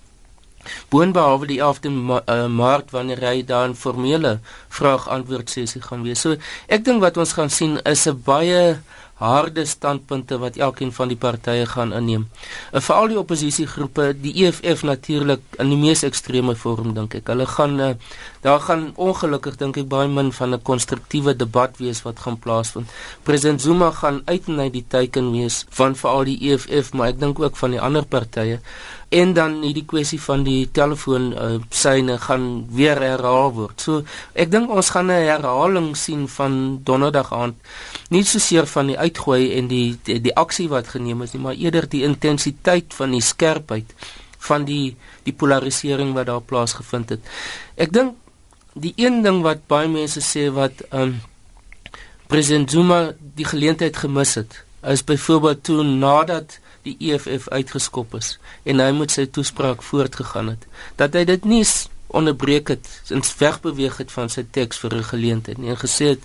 Boonbehalwe 0.88 1.46
die 1.46 1.60
11de 1.60 1.90
ma 1.90 2.22
uh, 2.26 2.46
Maart 2.46 2.90
wanneer 2.90 3.20
hy 3.20 3.44
daar 3.44 3.68
'n 3.68 3.74
formele 3.74 4.40
vraag-antwoord 4.68 5.50
sessie 5.50 5.82
gaan 5.82 6.02
wees. 6.02 6.20
So 6.20 6.36
ek 6.66 6.84
dink 6.84 7.00
wat 7.00 7.16
ons 7.16 7.32
gaan 7.32 7.50
sien 7.50 7.80
is 7.84 8.06
'n 8.06 8.22
baie 8.24 8.80
harde 9.18 9.64
standpunte 9.66 10.38
wat 10.38 10.56
elkeen 10.56 10.92
van 10.92 11.08
die 11.10 11.18
partye 11.18 11.66
gaan 11.66 11.92
inneem. 11.92 12.28
En 12.72 12.82
veral 12.82 13.08
die 13.08 13.18
oppositiegroepe, 13.18 14.12
die 14.20 14.34
EFF 14.44 14.84
natuurlik 14.86 15.42
in 15.58 15.72
die 15.74 15.78
mees 15.80 16.04
ekstreme 16.06 16.54
vorm 16.54 16.94
dink 16.94 17.16
ek. 17.18 17.26
Hulle 17.32 17.46
gaan 17.46 17.80
uh, 17.80 17.94
daar 18.40 18.60
gaan 18.60 18.92
ongelukkig 18.96 19.56
dink 19.56 19.76
ek 19.76 19.88
baie 19.88 20.08
min 20.08 20.32
van 20.32 20.54
'n 20.54 20.62
konstruktiewe 20.62 21.36
debat 21.36 21.76
wees 21.78 22.02
wat 22.02 22.18
gaan 22.18 22.38
plaasvind. 22.38 22.90
President 23.22 23.60
Zuma 23.60 23.90
gaan 23.90 24.22
uit 24.24 24.46
en 24.46 24.60
uit 24.60 24.72
die 24.72 24.84
teiken 24.88 25.32
wees 25.32 25.66
van 25.70 25.96
veral 25.96 26.24
die 26.24 26.38
EFF, 26.50 26.92
maar 26.92 27.08
ek 27.08 27.20
dink 27.20 27.40
ook 27.40 27.56
van 27.56 27.70
die 27.70 27.80
ander 27.80 28.04
partye 28.04 28.60
en 29.08 29.32
dan 29.32 29.62
hierdie 29.64 29.86
kwessie 29.88 30.20
van 30.20 30.42
die 30.44 30.68
telefoon 30.72 31.30
uh, 31.32 31.56
syne 31.72 32.18
gaan 32.20 32.66
weer 32.76 33.00
herhaal 33.00 33.52
word. 33.56 33.80
So 33.80 34.02
ek 34.34 34.50
dink 34.52 34.70
ons 34.70 34.90
gaan 34.92 35.08
'n 35.10 35.24
herhaling 35.24 35.96
sien 35.96 36.28
van 36.28 36.80
donderdag 36.84 37.32
aand. 37.32 37.56
Nie 38.10 38.24
soseer 38.24 38.66
van 38.66 38.86
die 38.86 38.98
uitgooi 38.98 39.56
en 39.56 39.68
die 39.68 39.98
die, 40.02 40.20
die 40.20 40.36
aksie 40.36 40.68
wat 40.68 40.88
geneem 40.88 41.22
is 41.22 41.32
nie, 41.32 41.42
maar 41.42 41.54
eerder 41.56 41.88
die 41.88 42.04
intensiteit 42.04 42.94
van 42.94 43.10
die 43.10 43.24
skerpheid 43.24 43.94
van 44.38 44.64
die 44.64 44.96
die 45.24 45.32
polarisering 45.32 46.14
wat 46.14 46.26
daar 46.26 46.40
plaasgevind 46.40 47.08
het. 47.08 47.20
Ek 47.76 47.92
dink 47.92 48.14
die 48.74 48.92
een 48.96 49.22
ding 49.22 49.42
wat 49.42 49.66
baie 49.66 49.88
mense 49.88 50.20
sê 50.20 50.48
wat 50.52 50.82
um 50.92 51.20
president 52.28 52.70
Zuma 52.70 53.12
die 53.18 53.44
geleentheid 53.48 53.96
gemis 53.96 54.34
het, 54.34 54.64
is 54.82 55.04
byvoorbeeld 55.04 55.62
toe 55.64 55.82
nadat 55.82 56.58
die 56.82 56.96
EFF 56.98 57.48
uitgeskop 57.48 58.14
is 58.14 58.36
en 58.64 58.80
hy 58.80 58.90
moet 58.94 59.12
sy 59.14 59.26
toespraak 59.26 59.82
voortgegaan 59.82 60.52
het 60.54 60.66
dat 61.00 61.16
hy 61.18 61.24
dit 61.28 61.44
nie 61.48 61.64
onderbreek 62.08 62.68
het 62.74 62.88
ins 63.12 63.34
wegbeweeg 63.40 63.98
het 64.00 64.12
van 64.14 64.30
sy 64.32 64.46
teks 64.50 64.78
vir 64.84 64.94
'n 64.96 65.10
geleentheid 65.12 65.58
nie 65.58 65.74
en 65.74 65.82
gesê 65.82 66.14
het 66.14 66.22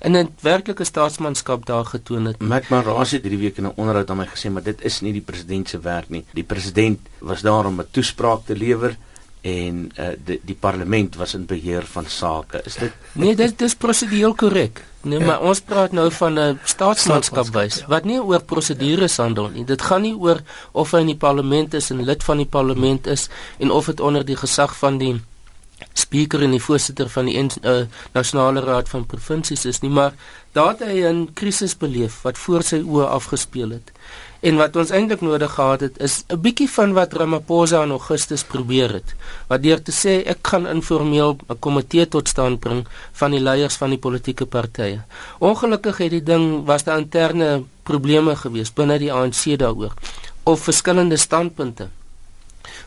in 0.00 0.16
'n 0.16 0.34
werklike 0.40 0.84
staatsmanskap 0.84 1.66
daar 1.66 1.84
getoon 1.84 2.24
het. 2.24 2.38
Mac 2.38 2.68
Maras 2.68 3.10
het 3.10 3.22
hierdie 3.22 3.40
week 3.40 3.56
in 3.56 3.66
'n 3.66 3.72
onderhoud 3.76 4.10
aan 4.10 4.16
my 4.16 4.26
gesê 4.26 4.50
maar 4.50 4.62
dit 4.62 4.80
is 4.82 5.00
nie 5.00 5.12
die 5.12 5.20
president 5.20 5.68
se 5.68 5.80
werk 5.80 6.08
nie. 6.08 6.24
Die 6.32 6.44
president 6.44 7.00
was 7.18 7.40
daar 7.40 7.66
om 7.66 7.80
'n 7.80 7.86
toespraak 7.90 8.46
te 8.46 8.56
lewer 8.56 8.96
en 9.40 9.90
uh, 9.98 10.08
die, 10.24 10.40
die 10.44 10.56
parlement 10.58 11.16
was 11.16 11.34
in 11.34 11.46
beheer 11.46 11.86
van 11.86 12.06
sake. 12.06 12.62
Is 12.64 12.74
dit 12.74 12.92
Nee, 13.12 13.36
dit 13.36 13.58
dis 13.58 13.74
prosedureel 13.74 14.34
korrek. 14.34 14.82
Nee, 15.00 15.18
ja. 15.18 15.26
maar 15.26 15.40
ons 15.46 15.60
praat 15.60 15.92
nou 15.92 16.10
van 16.12 16.32
'n 16.32 16.38
uh, 16.38 16.54
staatsmanskap 16.64 17.52
wys 17.54 17.78
ja. 17.78 17.86
wat 17.86 18.04
nie 18.04 18.20
oor 18.20 18.42
prosedures 18.42 19.16
handel 19.16 19.48
nie. 19.48 19.64
Dit 19.64 19.82
gaan 19.82 20.02
nie 20.02 20.14
oor 20.14 20.42
of 20.72 20.90
hy 20.90 21.00
in 21.00 21.14
die 21.14 21.16
parlement 21.16 21.74
is 21.74 21.90
en 21.90 22.04
lid 22.04 22.24
van 22.24 22.36
die 22.36 22.50
parlement 22.50 23.06
is 23.06 23.28
en 23.58 23.70
of 23.70 23.86
dit 23.86 24.00
onder 24.00 24.24
die 24.24 24.36
gesag 24.36 24.76
van 24.76 24.98
die 24.98 25.20
speaker 25.92 26.42
en 26.42 26.50
die 26.50 26.62
voorsitter 26.62 27.08
van 27.08 27.28
die 27.30 27.38
uh, 27.38 27.86
nasionale 28.12 28.60
raad 28.60 28.88
van 28.88 29.06
provinsies 29.06 29.64
is 29.64 29.80
nie, 29.80 29.90
maar 29.90 30.14
daar 30.52 30.74
het 30.74 30.82
hy 30.88 31.06
'n 31.06 31.30
krisis 31.34 31.76
beleef 31.76 32.22
wat 32.22 32.38
voor 32.38 32.62
sy 32.62 32.82
oë 32.82 33.06
afgespeel 33.06 33.70
het. 33.70 33.92
En 34.40 34.54
wat 34.54 34.76
ons 34.78 34.90
eintlik 34.94 35.22
nodig 35.26 35.50
gehad 35.50 35.80
het 35.80 35.96
is 35.98 36.24
'n 36.30 36.40
bietjie 36.40 36.70
van 36.70 36.92
wat 36.92 37.12
Ramaphosa 37.12 37.82
in 37.82 37.90
Augustus 37.90 38.44
probeer 38.44 38.92
het. 38.92 39.14
Wat 39.48 39.62
deur 39.62 39.82
te 39.82 39.92
sê 39.92 40.26
ek 40.26 40.38
gaan 40.42 40.66
informeel 40.66 41.36
'n 41.48 41.58
komitee 41.58 42.08
tot 42.08 42.28
stand 42.28 42.60
bring 42.60 42.86
van 43.12 43.30
die 43.30 43.40
leiers 43.40 43.76
van 43.76 43.90
die 43.90 43.98
politieke 43.98 44.46
partye. 44.46 45.02
Ongelukkig 45.38 45.96
het 45.98 46.10
die 46.10 46.22
ding 46.22 46.64
was 46.64 46.84
daar 46.84 46.98
interne 46.98 47.64
probleme 47.82 48.36
gewees 48.36 48.72
binne 48.72 48.98
die 48.98 49.12
ANC 49.12 49.58
daaroor 49.58 49.94
of 50.44 50.60
verskillende 50.60 51.16
standpunte 51.16 51.88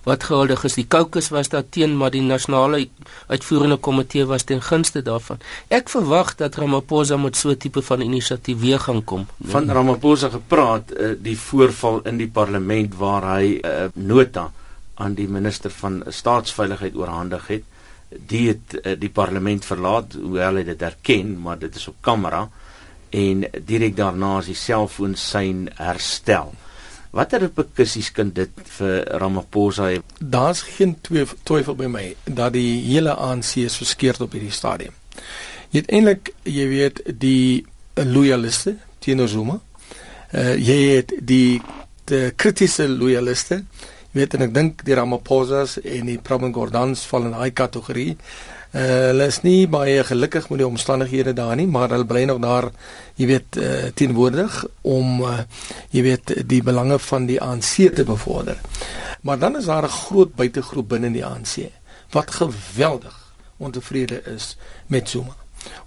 wat 0.04 0.24
gehuldig 0.24 0.64
is. 0.64 0.78
Die 0.80 0.88
caucus 0.88 1.30
was 1.30 1.50
daar 1.50 1.66
teen, 1.70 1.98
maar 1.98 2.12
die 2.12 2.22
nasionale 2.22 2.88
uitvoerende 3.28 3.78
komitee 3.78 4.26
was 4.26 4.44
ten 4.44 4.62
gunste 4.62 5.02
daarvan. 5.06 5.42
Ek 5.70 5.90
verwag 5.90 6.36
dat 6.40 6.56
Ramaphosa 6.56 7.18
met 7.18 7.36
so 7.36 7.50
'n 7.50 7.58
tipe 7.58 7.82
van 7.82 8.02
inisiatief 8.02 8.60
weer 8.60 8.80
gaan 8.80 9.04
kom. 9.04 9.28
Van 9.44 9.70
Ramaphosa 9.70 10.30
gepraat, 10.30 10.92
uh, 10.92 11.14
die 11.18 11.38
voorval 11.38 12.02
in 12.04 12.18
die 12.18 12.30
parlement 12.30 12.96
waar 12.96 13.38
hy 13.38 13.60
'n 13.60 13.66
uh, 13.66 13.90
nota 13.94 14.52
aan 14.96 15.14
die 15.14 15.28
minister 15.28 15.72
van 15.72 16.04
staatsveiligheid 16.08 16.96
oorhandig 16.96 17.48
het. 17.48 17.64
Die 18.10 18.48
het 18.48 18.86
uh, 18.86 19.00
die 19.00 19.10
parlement 19.10 19.66
verlaat, 19.66 20.14
hoewel 20.14 20.56
hy 20.56 20.64
dit 20.64 20.82
erken, 20.82 21.42
maar 21.42 21.60
dit 21.60 21.76
is 21.76 21.88
op 21.88 21.96
kamera 22.02 22.50
en 23.12 23.44
direk 23.66 23.96
daarna 23.96 24.38
is 24.40 24.46
die 24.52 24.56
selfoon 24.56 25.16
sy 25.20 25.44
herstel. 25.76 26.54
Watter 27.12 27.44
reperkusies 27.44 28.12
kan 28.16 28.30
dit 28.32 28.62
vir 28.78 29.02
Ramaphosa 29.20 29.90
hê? 29.92 30.00
Daar's 30.20 30.62
geen 30.64 30.96
twyfel 31.04 31.76
by 31.76 31.90
my 31.92 32.06
dat 32.24 32.54
die 32.56 32.80
hele 32.86 33.16
ANC 33.20 33.58
is 33.66 33.76
verskeurd 33.82 34.24
op 34.24 34.38
hierdie 34.38 34.54
stadium. 34.56 34.96
Jy 35.72 35.84
het 35.84 35.92
eintlik, 35.92 36.32
jy 36.48 36.68
weet, 36.72 37.02
die 37.20 37.66
loyaliste 37.96 38.78
teenoor 39.04 39.32
Zuma. 39.32 39.60
Uh 40.32 40.56
jy 40.56 40.80
het 40.96 41.14
die 41.20 41.60
die 42.08 42.32
kritiese 42.36 42.88
loyaliste. 42.88 43.62
Jy 44.12 44.20
weet 44.20 44.34
en 44.36 44.48
ek 44.48 44.56
dink 44.56 44.86
die 44.88 44.96
Ramaphosa's 44.96 45.78
en 45.84 46.08
die 46.12 46.18
Prabang 46.20 46.56
Gordans 46.56 47.04
val 47.12 47.28
in 47.28 47.36
daai 47.36 47.52
kategorie. 47.56 48.16
Uh, 48.72 48.82
hulle 49.10 49.26
is 49.28 49.42
nie 49.44 49.68
baie 49.68 50.04
gelukkig 50.08 50.46
met 50.50 50.62
die 50.62 50.68
omstandighede 50.68 51.34
daar 51.36 51.58
nie, 51.60 51.68
maar 51.68 51.92
hulle 51.92 52.08
bly 52.08 52.24
nog 52.30 52.40
daar, 52.40 52.70
jy 53.20 53.28
weet, 53.28 53.58
uh, 53.60 53.90
teenwoordig 54.00 54.62
om 54.88 55.20
uh, 55.28 55.42
jy 55.92 56.06
weet 56.06 56.34
die 56.48 56.62
belange 56.64 57.00
van 57.04 57.28
die 57.28 57.42
ANC 57.44 57.92
te 57.98 58.08
bevorder. 58.08 58.62
Maar 59.28 59.40
dan 59.44 59.60
is 59.60 59.68
daar 59.68 59.84
'n 59.84 59.98
groot 60.08 60.36
buitegroep 60.36 60.88
binne 60.90 61.12
die 61.12 61.26
ANC 61.26 61.68
wat 62.12 62.32
geweldig 62.32 63.34
ontevrede 63.58 64.24
is 64.24 64.58
met 64.88 65.10
Zuma. 65.10 65.41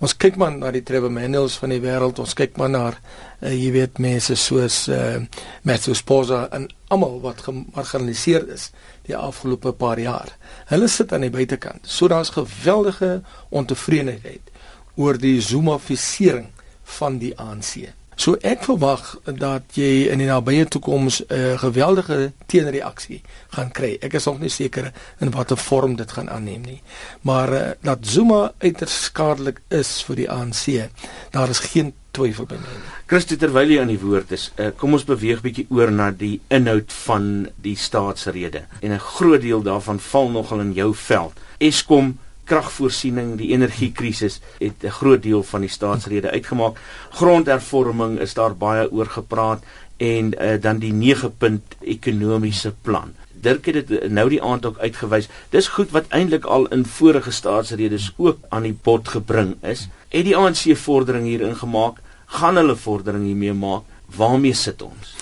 Ons 0.05 0.15
kyk 0.21 0.37
maar 0.41 0.53
na 0.55 0.71
die 0.75 0.83
Trevor 0.87 1.13
Manuels 1.13 1.57
van 1.61 1.73
die 1.75 1.81
wêreld, 1.83 2.21
ons 2.23 2.35
kyk 2.39 2.59
maar 2.61 2.71
na 2.71 2.85
uh, 2.93 3.51
jy 3.51 3.71
weet 3.75 4.01
mense 4.03 4.37
soos 4.39 4.85
uh, 4.93 5.21
Matthew 5.67 5.97
Sposa 5.99 6.45
en 6.55 6.69
almal 6.95 7.21
wat 7.25 7.45
gemarginaliseer 7.47 8.47
is 8.55 8.71
die 9.09 9.17
afgelope 9.17 9.75
paar 9.79 10.01
jaar. 10.03 10.35
Hulle 10.71 10.89
sit 10.89 11.13
aan 11.13 11.27
die 11.27 11.33
buitekant. 11.35 11.87
So 11.87 12.09
daar's 12.09 12.35
geweldige 12.37 13.23
ontevredenheid 13.51 14.53
oor 15.01 15.19
die 15.19 15.41
zoomafisering 15.43 16.51
van 16.99 17.19
die 17.19 17.33
ANC. 17.41 17.91
So 18.17 18.37
ek 18.47 18.63
verwag 18.69 19.17
dat 19.25 19.75
jy 19.79 20.07
in 20.13 20.23
die 20.23 20.29
nabye 20.29 20.67
toekoms 20.71 21.21
'n 21.21 21.35
uh, 21.35 21.59
geweldige 21.59 22.33
teenreaksie 22.47 23.23
gaan 23.57 23.71
kry. 23.71 23.97
Ek 24.01 24.15
is 24.15 24.25
nog 24.25 24.39
nie 24.41 24.51
seker 24.51 24.93
in 25.21 25.31
watter 25.31 25.57
vorm 25.57 25.97
dit 25.97 26.13
gaan 26.13 26.31
aanneem 26.31 26.63
nie. 26.63 26.83
Maar 27.23 27.53
uh, 27.53 27.71
dat 27.81 28.07
Zuma 28.07 28.53
uiters 28.59 29.03
skadelik 29.05 29.61
is 29.69 30.03
vir 30.03 30.17
die 30.17 30.31
ANC, 30.31 30.91
daar 31.31 31.49
is 31.49 31.59
geen 31.59 31.93
twyfel 32.11 32.47
by 32.47 32.55
my 32.55 32.71
nie. 32.71 32.93
Christo 33.07 33.37
terwyl 33.37 33.71
jy 33.71 33.81
aan 33.81 33.91
die 33.91 34.01
woord 34.01 34.33
is, 34.33 34.53
uh, 34.59 34.71
kom 34.77 34.95
ons 34.95 35.05
beweeg 35.05 35.43
bietjie 35.43 35.67
oor 35.71 35.91
na 35.91 36.11
die 36.11 36.41
inhoud 36.49 36.93
van 37.05 37.49
die 37.57 37.77
staatsrede. 37.77 38.65
En 38.81 38.93
'n 38.93 38.99
groot 38.99 39.41
deel 39.41 39.63
daarvan 39.63 39.99
val 40.01 40.31
nogal 40.31 40.61
in 40.61 40.73
jou 40.73 40.95
veld. 40.95 41.33
Eskom 41.59 42.19
kragvoorsiening, 42.45 43.37
die 43.41 43.51
energiekrisis 43.53 44.41
het 44.59 44.85
'n 44.85 44.97
groot 45.01 45.23
deel 45.23 45.43
van 45.43 45.61
die 45.61 45.71
staatsrede 45.71 46.31
uitgemaak. 46.31 46.79
Grondhervorming 47.11 48.19
is 48.19 48.35
daar 48.35 48.57
baie 48.57 48.93
oor 48.93 49.07
gepraat 49.07 49.63
en 49.97 50.35
uh, 50.43 50.61
dan 50.61 50.79
die 50.79 50.93
9 50.93 51.37
punt 51.39 51.63
ekonomiese 51.81 52.75
plan. 52.83 53.15
Dirk 53.33 53.67
het 53.67 53.89
dit 53.89 54.11
nou 54.11 54.29
die 54.29 54.43
aand 54.43 54.67
ook 54.67 54.79
uitgewys. 54.79 55.29
Dis 55.51 55.69
goed 55.69 55.91
wat 55.91 56.09
eintlik 56.09 56.45
al 56.45 56.67
in 56.67 56.85
vorige 56.85 57.31
staatsredes 57.31 58.13
ook 58.17 58.39
aan 58.49 58.63
die 58.63 58.79
bod 58.83 59.09
gebring 59.09 59.57
is. 59.63 59.89
Het 60.09 60.25
die 60.25 60.37
ANC 60.37 60.77
vordering 60.77 61.25
hierin 61.25 61.57
gemaak? 61.57 62.01
gaan 62.27 62.57
hulle 62.57 62.77
vordering 62.77 63.25
hiermee 63.25 63.53
maak? 63.53 63.83
Waarmee 64.17 64.55
sit 64.55 64.83
ons? 64.83 65.15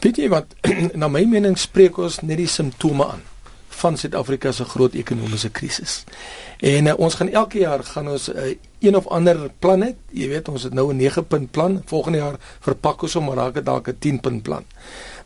Weet 0.00 0.18
jy 0.20 0.28
wat 0.32 0.56
na 1.00 1.08
my 1.08 1.24
mening 1.28 1.56
spreek 1.60 1.98
ons 1.98 2.20
net 2.22 2.40
die 2.40 2.50
simptome 2.50 3.06
aan 3.14 3.22
van 3.74 3.96
Suid-Afrika 3.96 4.52
se 4.52 4.64
groot 4.64 4.94
ekonomiese 4.94 5.50
krisis. 5.50 6.04
En 6.64 6.86
uh, 6.86 6.94
ons 6.98 7.14
gaan 7.14 7.30
elke 7.30 7.58
jaar 7.58 7.84
gaan 7.84 8.08
ons 8.08 8.28
'n 8.28 8.36
uh, 8.36 8.50
eh, 8.50 8.56
een 8.80 8.96
of 8.96 9.06
ander 9.06 9.50
plan 9.58 9.82
hê. 9.82 9.94
Jy 10.10 10.28
weet 10.28 10.48
ons 10.48 10.62
het 10.62 10.74
nou 10.74 10.92
'n 10.92 10.96
9 10.96 11.26
punt 11.26 11.50
plan. 11.50 11.82
Volgende 11.84 12.18
jaar 12.18 12.36
verpak 12.60 13.02
ons 13.02 13.14
hom 13.14 13.24
maar 13.24 13.36
raak 13.36 13.54
dit 13.54 13.64
dalk 13.64 13.88
'n 13.88 13.98
10 13.98 14.20
punt 14.20 14.42
plan. 14.42 14.64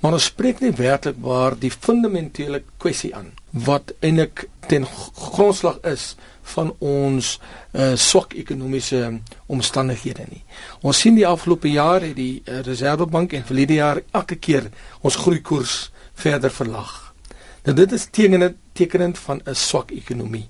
Maar 0.01 0.13
ons 0.13 0.25
spreek 0.25 0.61
nie 0.61 0.73
werklik 0.73 1.17
waar 1.21 1.59
die 1.59 1.71
fundamentele 1.71 2.63
kwessie 2.77 3.15
aan 3.15 3.33
wat 3.51 3.93
eintlik 4.01 4.49
ten 4.67 4.87
grondslag 5.15 5.81
is 5.81 6.15
van 6.43 6.75
ons 6.79 7.41
uh, 7.73 7.93
swak 7.95 8.33
ekonomiese 8.35 9.21
omstandighede 9.47 10.25
nie. 10.31 10.45
Ons 10.81 11.01
sien 11.01 11.15
die 11.15 11.27
afgelope 11.27 11.71
jaar 11.71 12.01
het 12.01 12.17
die 12.17 12.43
uh, 12.45 12.61
Reservebank 12.61 13.33
en 13.33 13.45
verlede 13.45 13.75
jaar 13.75 14.03
elke 14.11 14.37
keer 14.37 14.71
ons 15.01 15.17
groeikoers 15.17 15.91
verder 16.15 16.51
verlaag. 16.51 17.08
Nou 17.69 17.81
dit 17.81 17.93
is 17.93 18.07
tekenend 18.11 18.57
tekenend 18.73 19.19
van 19.19 19.41
'n 19.45 19.55
swak 19.55 19.91
ekonomie. 19.91 20.49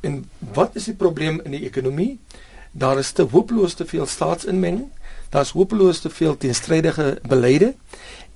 En 0.00 0.30
wat 0.52 0.70
is 0.72 0.84
die 0.84 0.94
probleem 0.94 1.40
in 1.44 1.50
die 1.50 1.64
ekonomie? 1.64 2.18
Daar 2.72 2.98
is 2.98 3.10
te 3.10 3.22
hopeloos 3.22 3.74
te 3.74 3.86
veel 3.86 4.06
staatsinmenging, 4.06 4.88
daar's 5.28 5.50
hopeloos 5.50 6.00
te 6.00 6.10
veel 6.10 6.36
teenstrydige 6.36 7.18
beleide 7.28 7.74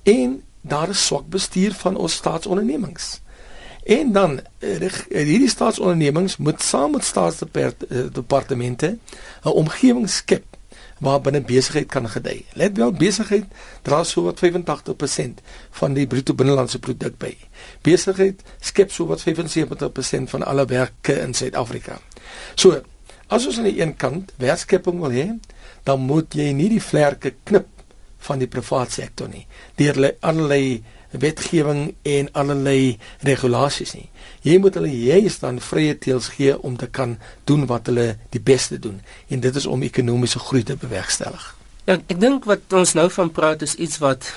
en 0.03 0.43
daar 0.61 0.89
is 0.89 1.05
swak 1.05 1.29
bestuur 1.29 1.73
van 1.73 1.95
ons 1.95 2.13
staatsondernemings. 2.13 3.21
En 3.83 4.11
dan 4.11 4.41
eh, 4.57 4.85
eh, 4.85 4.91
hierdie 5.09 5.49
staatsondernemings 5.49 6.37
moet 6.37 6.61
saam 6.61 6.91
met 6.91 7.03
staatsdepartemente 7.03 8.97
'n 9.43 9.49
omgewing 9.49 10.09
skep 10.09 10.56
waar 11.03 11.21
binne 11.21 11.41
besigheid 11.45 11.89
kan 11.91 12.09
gedei. 12.09 12.45
Let 12.53 12.77
wel, 12.77 12.91
besigheid 12.91 13.45
dra 13.85 14.03
so 14.03 14.23
wat 14.25 14.41
85% 14.41 15.41
van 15.79 15.93
die 15.97 16.07
bruto 16.07 16.33
binnelandse 16.33 16.79
produk 16.79 17.17
by. 17.21 17.33
Besigheid 17.85 18.43
skep 18.59 18.91
so 18.91 19.05
wat 19.11 19.23
75% 19.23 20.33
van 20.33 20.43
alle 20.43 20.65
werke 20.65 21.19
in 21.21 21.33
Suid-Afrika. 21.37 21.99
So, 22.55 22.81
as 23.27 23.47
ons 23.47 23.57
aan 23.59 23.69
die 23.69 23.81
een 23.81 23.95
kant 23.95 24.33
werkskepping 24.41 24.99
wil 25.03 25.15
hê, 25.15 25.27
dan 25.83 26.05
moet 26.07 26.35
jy 26.35 26.51
nie 26.55 26.69
die 26.73 26.83
vlerke 26.83 27.33
knip 27.43 27.69
van 28.27 28.41
die 28.41 28.49
private 28.51 28.91
sektor 28.91 29.29
nie. 29.31 29.45
Deur 29.79 29.99
allerlei 30.19 30.83
wetgewing 31.11 31.95
en 32.01 32.29
allerlei 32.31 32.97
regulasies 33.19 33.93
nie. 33.93 34.09
Jy 34.41 34.57
moet 34.63 34.79
hulle 34.79 34.91
juist 34.91 35.41
dan 35.41 35.59
vrye 35.63 35.97
teels 35.97 36.31
gee 36.35 36.55
om 36.59 36.77
te 36.77 36.87
kan 36.87 37.17
doen 37.43 37.65
wat 37.65 37.87
hulle 37.91 38.17
die 38.29 38.41
beste 38.41 38.79
doen 38.79 39.01
en 39.27 39.39
dit 39.39 39.55
is 39.55 39.65
om 39.65 39.83
ekonomiese 39.83 40.39
groei 40.39 40.63
te 40.63 40.75
bewerkstellig. 40.75 41.55
Ja, 41.87 41.95
ek 41.95 42.19
dink 42.19 42.45
wat 42.49 42.73
ons 42.75 42.93
nou 42.99 43.07
van 43.09 43.31
praat 43.31 43.61
is 43.63 43.77
iets 43.79 44.01
wat 44.03 44.33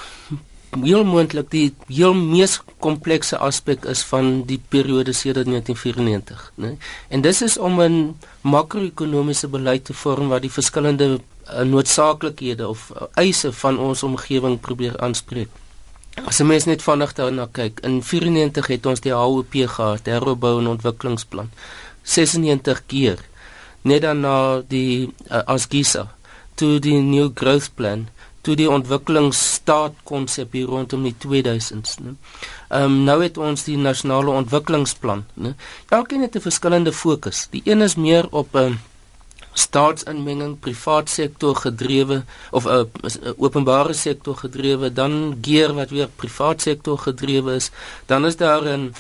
heel 0.71 1.05
moontlik 1.05 1.49
die 1.51 1.75
heel 1.89 2.15
mees 2.15 2.61
komplekse 2.79 3.39
aspek 3.43 3.85
is 3.91 4.03
van 4.07 4.45
die 4.47 4.61
periode 4.71 5.13
sedert 5.13 5.51
1994, 5.51 6.53
né? 6.63 6.77
En 7.09 7.21
dis 7.21 7.43
is 7.43 7.59
om 7.59 7.81
'n 7.83 8.17
makro-ekonomiese 8.41 9.49
beleid 9.49 9.85
te 9.85 9.95
vorm 9.95 10.29
wat 10.29 10.43
die 10.43 10.53
verskillende 10.53 11.19
uh, 11.19 11.61
noodsaaklikhede 11.61 12.69
of 12.69 12.91
uh, 12.95 13.03
eise 13.15 13.53
van 13.53 13.79
ons 13.79 14.03
omgewing 14.03 14.61
probeer 14.61 15.01
aanspreek. 15.01 15.51
As 16.27 16.41
'n 16.41 16.47
mens 16.47 16.65
net 16.65 16.83
vinnig 16.83 17.13
daarna 17.13 17.49
kyk, 17.53 17.81
in 17.81 18.03
94 18.03 18.67
het 18.67 18.87
ons 18.87 19.01
die 19.01 19.13
HOP 19.13 19.53
gehad, 19.53 20.07
herbou 20.07 20.59
en 20.61 20.67
ontwikkelingsplan. 20.67 21.51
96 22.03 22.87
keer. 22.87 23.19
Net 23.83 24.03
daarna 24.03 24.63
die 24.69 25.13
uh, 25.31 25.41
Asgisa, 25.47 26.15
toe 26.55 26.79
die 26.79 27.01
new 27.01 27.31
growth 27.35 27.71
plan, 27.75 28.09
toe 28.41 28.57
die 28.57 28.69
ontwikkelingsstaat 28.71 30.01
konsep 30.09 30.53
hier 30.57 30.69
rondom 30.69 31.03
die 31.05 31.15
2000s, 31.27 31.99
né? 32.01 32.15
Ehm 32.69 32.85
um, 32.85 33.05
nou 33.05 33.19
het 33.23 33.39
ons 33.39 33.65
die 33.65 33.77
nasionale 33.77 34.31
ontwikkelingsplan, 34.31 35.25
né? 35.35 35.55
Elkeen 35.89 36.23
het 36.23 36.37
'n 36.37 36.41
verskillende 36.41 36.93
fokus. 36.93 37.49
Die 37.51 37.63
een 37.65 37.83
is 37.83 37.97
meer 37.97 38.27
op 38.31 38.55
'n 38.55 38.59
ehm, 38.59 38.75
staatsinmenging, 39.53 40.59
privaat 40.59 41.09
sektor 41.09 41.55
gedrewe 41.57 42.23
of 42.51 42.65
'n 42.65 42.69
uh, 42.69 42.85
uh, 43.03 43.33
openbare 43.37 43.93
sektor 43.93 44.37
gedrewe, 44.37 44.93
dan 44.93 45.39
geer 45.43 45.75
wat 45.75 45.91
weer 45.91 46.09
privaat 46.17 46.63
sektor 46.63 46.99
gedrewe 46.99 47.55
is, 47.55 47.71
dan 48.07 48.27
is 48.27 48.37
daar 48.37 48.63
'n 48.63 48.95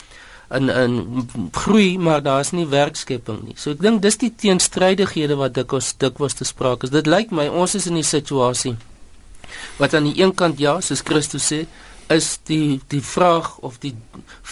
'n 0.50 0.70
'n 0.70 1.50
groei, 1.52 1.98
maar 1.98 2.22
daar 2.22 2.40
is 2.40 2.50
nie 2.50 2.66
werkskepping 2.66 3.42
nie. 3.42 3.54
So 3.56 3.70
ek 3.70 3.80
dink 3.80 4.02
dis 4.02 4.16
die 4.16 4.34
teenstrydighede 4.36 5.36
wat 5.36 5.54
dikwels 5.54 5.94
dikwels 5.96 6.34
te 6.34 6.44
sprake 6.44 6.86
is. 6.86 6.90
Dit 6.90 7.06
lyk 7.06 7.30
my 7.30 7.46
ons 7.46 7.74
is 7.74 7.86
in 7.86 7.96
'n 7.96 8.02
situasie 8.02 8.76
wat 9.76 9.94
aan 9.94 10.04
die 10.04 10.22
een 10.22 10.34
kant 10.34 10.58
ja, 10.58 10.80
soos 10.80 11.02
Christus 11.04 11.52
sê, 11.52 11.66
is 12.10 12.40
die 12.48 12.80
die 12.90 13.02
vraag 13.02 13.48
of 13.66 13.78
die 13.82 13.92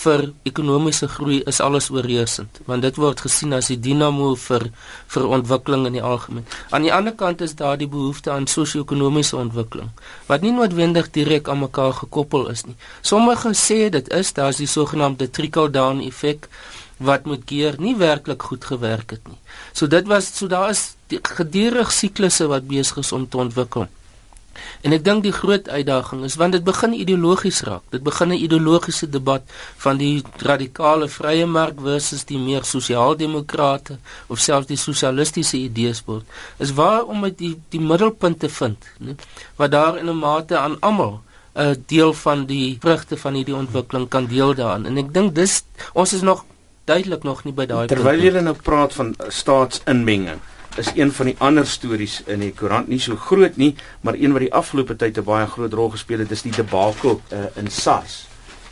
vir 0.03 0.29
ekonomiese 0.47 1.09
groei 1.11 1.40
is 1.51 1.59
alles 1.64 1.88
oorheersend 1.90 2.61
want 2.71 2.87
dit 2.87 3.01
word 3.03 3.23
gesien 3.25 3.57
as 3.57 3.71
die 3.73 3.79
dinamo 3.87 4.29
vir 4.38 4.68
vir 5.14 5.27
ontwikkeling 5.38 5.88
in 5.88 5.99
die 5.99 6.05
algemeen. 6.05 6.47
Aan 6.71 6.87
die 6.87 6.92
ander 6.94 7.16
kant 7.18 7.42
is 7.42 7.57
daar 7.59 7.79
die 7.81 7.90
behoefte 7.90 8.31
aan 8.35 8.47
sosio-ekonomiese 8.47 9.37
ontwikkeling 9.40 9.90
wat 10.31 10.47
nie 10.47 10.55
noodwendig 10.55 11.11
direk 11.18 11.51
aan 11.51 11.64
mekaar 11.64 11.97
gekoppel 12.03 12.47
is 12.55 12.64
nie. 12.68 12.77
Sommige 13.03 13.55
sê 13.59 13.81
dit 13.90 14.12
is 14.21 14.33
daar's 14.38 14.62
die 14.62 14.71
sogenaamde 14.71 15.31
trickle 15.31 15.71
down 15.71 16.05
effek 16.07 16.47
wat 17.11 17.27
met 17.27 17.44
keer 17.47 17.79
nie 17.83 17.97
werklik 17.99 18.42
goed 18.42 18.64
gewerk 18.71 19.16
het 19.16 19.27
nie. 19.27 19.38
So 19.73 19.90
dit 19.90 20.07
was 20.07 20.31
so 20.37 20.47
daar 20.47 20.71
is 20.71 20.94
gedurig 21.09 21.90
siklusse 21.92 22.47
wat 22.47 22.71
besig 22.71 23.03
is 23.03 23.12
om 23.12 23.29
te 23.29 23.38
ontwikkel. 23.38 23.88
En 24.83 24.92
ek 24.92 25.05
dink 25.05 25.23
die 25.23 25.33
groot 25.33 25.68
uitdaging 25.68 26.25
is 26.25 26.37
want 26.40 26.53
dit 26.53 26.64
begin 26.64 26.92
ideologies 26.94 27.61
raak. 27.66 27.83
Dit 27.90 28.03
begin 28.03 28.29
'n 28.29 28.42
ideologiese 28.47 29.09
debat 29.11 29.42
van 29.77 29.97
die 29.97 30.23
radikale 30.37 31.09
vrye 31.09 31.47
mark 31.47 31.81
versus 31.81 32.25
die 32.25 32.38
meer 32.38 32.64
sosiaaldemokrate 32.64 33.99
of 34.27 34.38
selfs 34.38 34.66
die 34.66 34.77
sosialistiese 34.77 35.57
idees 35.57 36.03
word. 36.07 36.25
Is 36.59 36.73
waar 36.73 37.05
om 37.05 37.21
met 37.21 37.38
die 37.38 37.57
die 37.68 37.81
middelpunt 37.81 38.38
te 38.38 38.49
vind, 38.49 38.79
né? 39.01 39.16
Wat 39.57 39.71
daar 39.71 39.99
in 39.99 40.09
'n 40.09 40.18
mate 40.18 40.59
aan 40.59 40.77
almal 40.81 41.21
'n 41.55 41.85
deel 41.87 42.12
van 42.12 42.47
die 42.47 42.77
vrugte 42.81 43.16
van 43.16 43.35
hierdie 43.35 43.57
ontwikkeling 43.57 44.09
kan 44.09 44.27
deel 44.27 44.55
daaraan. 44.55 44.87
En 44.87 44.97
ek 44.97 45.12
dink 45.14 45.35
dis 45.35 45.62
ons 45.92 46.12
is 46.12 46.21
nog 46.21 46.44
duidelik 46.85 47.23
nog 47.23 47.44
nie 47.44 47.53
by 47.53 47.66
daai 47.66 47.87
Terwyl 47.87 48.23
jy 48.23 48.40
nou 48.40 48.55
praat 48.62 48.94
van 48.97 49.14
staatsinmenging 49.29 50.40
is 50.79 50.91
een 50.95 51.12
van 51.12 51.27
die 51.27 51.37
ander 51.38 51.67
stories 51.67 52.23
in 52.27 52.41
die 52.41 52.53
koerant 52.55 52.88
nie 52.88 53.01
so 53.01 53.17
groot 53.17 53.57
nie, 53.57 53.75
maar 54.01 54.14
een 54.14 54.33
wat 54.33 54.45
die 54.47 54.55
afgelope 54.55 54.97
tyd 54.97 55.19
'n 55.19 55.25
baie 55.25 55.47
groot 55.47 55.73
rol 55.73 55.91
gespeel 55.91 56.19
het, 56.19 56.31
is 56.31 56.43
die 56.43 56.53
debakel 56.53 57.21
uh, 57.33 57.45
in 57.55 57.71
SARS. 57.71 58.27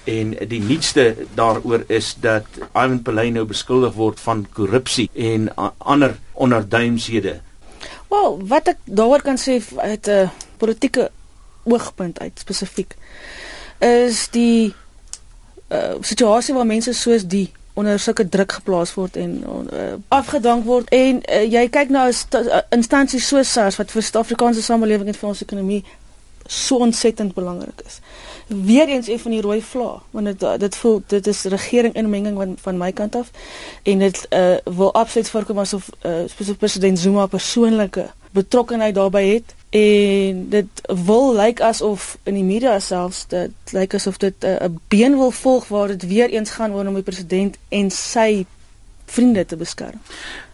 En 0.04 0.36
die 0.48 0.60
nuutste 0.60 1.16
daaroor 1.34 1.84
is 1.86 2.14
dat 2.20 2.46
Ivan 2.72 3.02
Pillay 3.02 3.30
nou 3.30 3.44
beskuldig 3.44 3.94
word 3.94 4.20
van 4.20 4.46
korrupsie 4.52 5.10
en 5.14 5.50
uh, 5.58 5.68
ander 5.78 6.16
onderduimshede. 6.32 7.40
Wel, 8.08 8.46
wat 8.46 8.68
ek 8.68 8.78
daaroor 8.84 9.22
kan 9.22 9.38
sê 9.38 9.58
uit 9.76 10.06
'n 10.06 10.10
uh, 10.10 10.28
politieke 10.56 11.10
oogpunt 11.64 12.18
uit 12.18 12.38
spesifiek 12.38 12.94
is 13.78 14.28
die 14.30 14.74
uh, 15.68 15.94
situasie 16.00 16.54
waar 16.54 16.66
mense 16.66 16.92
soos 16.92 17.26
die 17.26 17.50
onder 17.76 17.98
sulke 18.00 18.28
druk 18.28 18.52
geplaas 18.52 18.94
word 18.94 19.16
en 19.16 19.44
uh, 19.72 19.92
afgedank 20.08 20.64
word. 20.64 20.88
En 20.88 21.20
uh, 21.20 21.42
jy 21.44 21.66
kyk 21.68 21.92
na 21.92 22.06
'n 22.08 22.14
uh, 22.38 22.60
instansie 22.70 23.20
so 23.20 23.42
SARS 23.42 23.76
wat 23.76 23.90
vir 23.90 24.02
Suid-Afrikaanse 24.02 24.62
samelewing 24.62 25.08
en 25.12 25.18
vir 25.18 25.28
ons 25.28 25.42
ekonomie 25.42 25.84
so 26.46 26.76
ontsettend 26.76 27.34
belangrik 27.34 27.82
is. 27.86 27.98
Weereens 28.46 29.08
een 29.08 29.18
van 29.18 29.30
die 29.30 29.40
rooi 29.40 29.60
vlae 29.62 29.98
want 30.10 30.26
dit 30.26 30.60
dit 30.60 30.76
voel 30.76 31.02
dit 31.06 31.26
is 31.26 31.42
regering 31.42 31.94
inmenging 31.94 32.36
van 32.36 32.56
van 32.56 32.78
my 32.78 32.92
kant 32.92 33.14
af. 33.14 33.30
En 33.82 33.98
dit 33.98 34.26
uh, 34.30 34.56
wil 34.64 34.94
absoluut 34.94 35.30
voorkom 35.30 35.58
asof 35.58 35.90
uh, 36.02 36.56
president 36.58 36.98
Zuma 36.98 37.26
persoonlike 37.26 38.08
betrokkeheid 38.30 38.94
daarbey 38.94 39.28
het 39.28 39.55
en 39.70 40.48
dit 40.48 40.66
wil 41.04 41.34
lyk 41.36 41.60
asof 41.60 42.16
in 42.22 42.34
die 42.34 42.44
media 42.46 42.78
selfs 42.80 43.26
dit 43.26 43.72
lyk 43.72 43.94
asof 43.94 44.16
dit 44.16 44.34
'n 44.44 44.46
uh, 44.46 44.68
been 44.88 45.16
wil 45.18 45.30
volg 45.30 45.68
waar 45.68 45.88
dit 45.88 46.06
weer 46.06 46.30
eens 46.30 46.50
gaan 46.50 46.72
oor 46.72 46.86
om 46.86 46.94
die 46.94 47.02
president 47.02 47.56
en 47.68 47.90
sy 47.90 48.46
vriende 49.06 49.44
te 49.46 49.56
beskerm. 49.56 50.00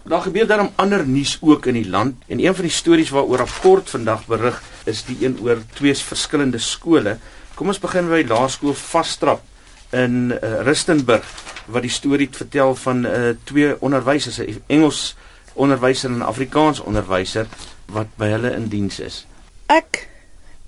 Daar 0.02 0.22
gebeur 0.22 0.46
dan 0.46 0.70
ander 0.74 1.06
nuus 1.06 1.38
ook 1.40 1.66
in 1.66 1.74
die 1.74 1.88
land 1.88 2.14
en 2.26 2.38
een 2.40 2.54
van 2.54 2.64
die 2.64 2.72
stories 2.72 3.10
waaroor 3.10 3.36
rapport 3.36 3.90
vandag 3.90 4.26
berig 4.26 4.62
is 4.84 5.04
die 5.04 5.16
een 5.20 5.38
oor 5.42 5.62
twee 5.74 5.94
verskillende 5.96 6.58
skole. 6.58 7.16
Kom 7.54 7.66
ons 7.66 7.78
begin 7.78 8.08
by 8.08 8.24
Laerskool 8.28 8.74
Vastrap 8.74 9.42
in 9.90 10.32
uh, 10.32 10.60
Rustenburg 10.66 11.26
wat 11.66 11.82
die 11.82 11.92
storie 11.92 12.28
vertel 12.30 12.74
van 12.74 13.04
uh, 13.06 13.34
twee 13.44 13.76
onderwysers, 13.80 14.38
'n 14.38 14.62
Engels 14.66 15.14
onderwyser 15.52 16.10
en 16.10 16.18
'n 16.18 16.22
Afrikaans 16.22 16.80
onderwyser 16.80 17.46
wat 17.86 18.06
by 18.16 18.26
hulle 18.26 18.52
in 18.54 18.68
diens 18.68 18.98
is. 19.00 19.26
Ek 19.66 20.08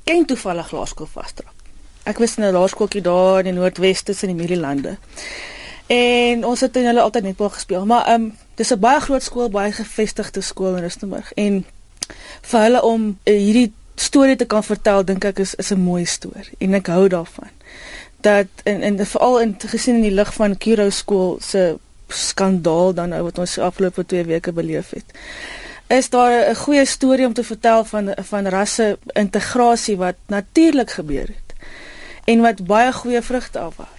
ken 0.04 0.24
toevallig 0.24 0.70
Laerskool 0.70 1.06
Vastrap. 1.06 1.52
Ek 2.04 2.18
was 2.18 2.36
in 2.36 2.44
'n 2.44 2.52
laerskooltjie 2.52 3.00
daar 3.00 3.38
in 3.38 3.44
die 3.44 3.52
Noordwes 3.52 4.02
tussen 4.02 4.28
die 4.28 4.36
Mielielande. 4.36 4.96
En 5.86 6.44
ons 6.44 6.60
het 6.60 6.76
in 6.76 6.84
hulle 6.84 7.00
altyd 7.00 7.22
netbal 7.22 7.50
gespeel, 7.50 7.86
maar 7.86 8.06
ehm 8.06 8.22
um, 8.22 8.36
dis 8.54 8.72
'n 8.72 8.78
baie 8.78 9.00
groot 9.00 9.22
skool, 9.22 9.50
baie 9.50 9.72
gevestigde 9.72 10.40
skool 10.40 10.76
in 10.76 10.82
Rustenburg 10.82 11.32
en 11.32 11.64
vir 12.40 12.60
hulle 12.60 12.82
om 12.82 13.18
uh, 13.24 13.34
hierdie 13.38 13.72
storie 13.94 14.36
te 14.36 14.44
kan 14.44 14.64
vertel, 14.64 15.04
dink 15.04 15.24
ek 15.24 15.38
is 15.38 15.54
is 15.54 15.70
'n 15.70 15.80
mooi 15.80 16.04
storie 16.04 16.56
en 16.58 16.74
ek 16.74 16.86
hou 16.86 17.08
daarvan. 17.08 17.48
Dat 18.20 18.46
en 18.64 18.82
en 18.82 19.06
veral 19.06 19.40
in 19.40 19.56
gesien 19.58 19.94
in 19.94 20.02
die 20.02 20.14
lig 20.14 20.34
van 20.34 20.58
Kiro 20.58 20.90
skool 20.90 21.38
se 21.40 21.78
skandaal 22.08 22.94
dan 22.94 23.08
nou 23.08 23.22
wat 23.22 23.38
ons 23.38 23.58
afgelope 23.58 24.06
2 24.06 24.24
weke 24.24 24.52
beleef 24.52 24.90
het 24.90 25.04
is 25.96 26.10
daar 26.10 26.50
'n 26.50 26.54
goeie 26.54 26.84
storie 26.84 27.26
om 27.26 27.32
te 27.32 27.44
vertel 27.44 27.84
van 27.84 28.14
van 28.16 28.46
rasse 28.46 28.98
integrasie 29.12 29.96
wat 29.96 30.16
natuurlik 30.26 30.90
gebeur 30.90 31.26
het 31.26 31.54
en 32.24 32.40
wat 32.40 32.66
baie 32.66 32.92
goeie 32.92 33.22
vrugte 33.22 33.58
afwerp. 33.58 33.93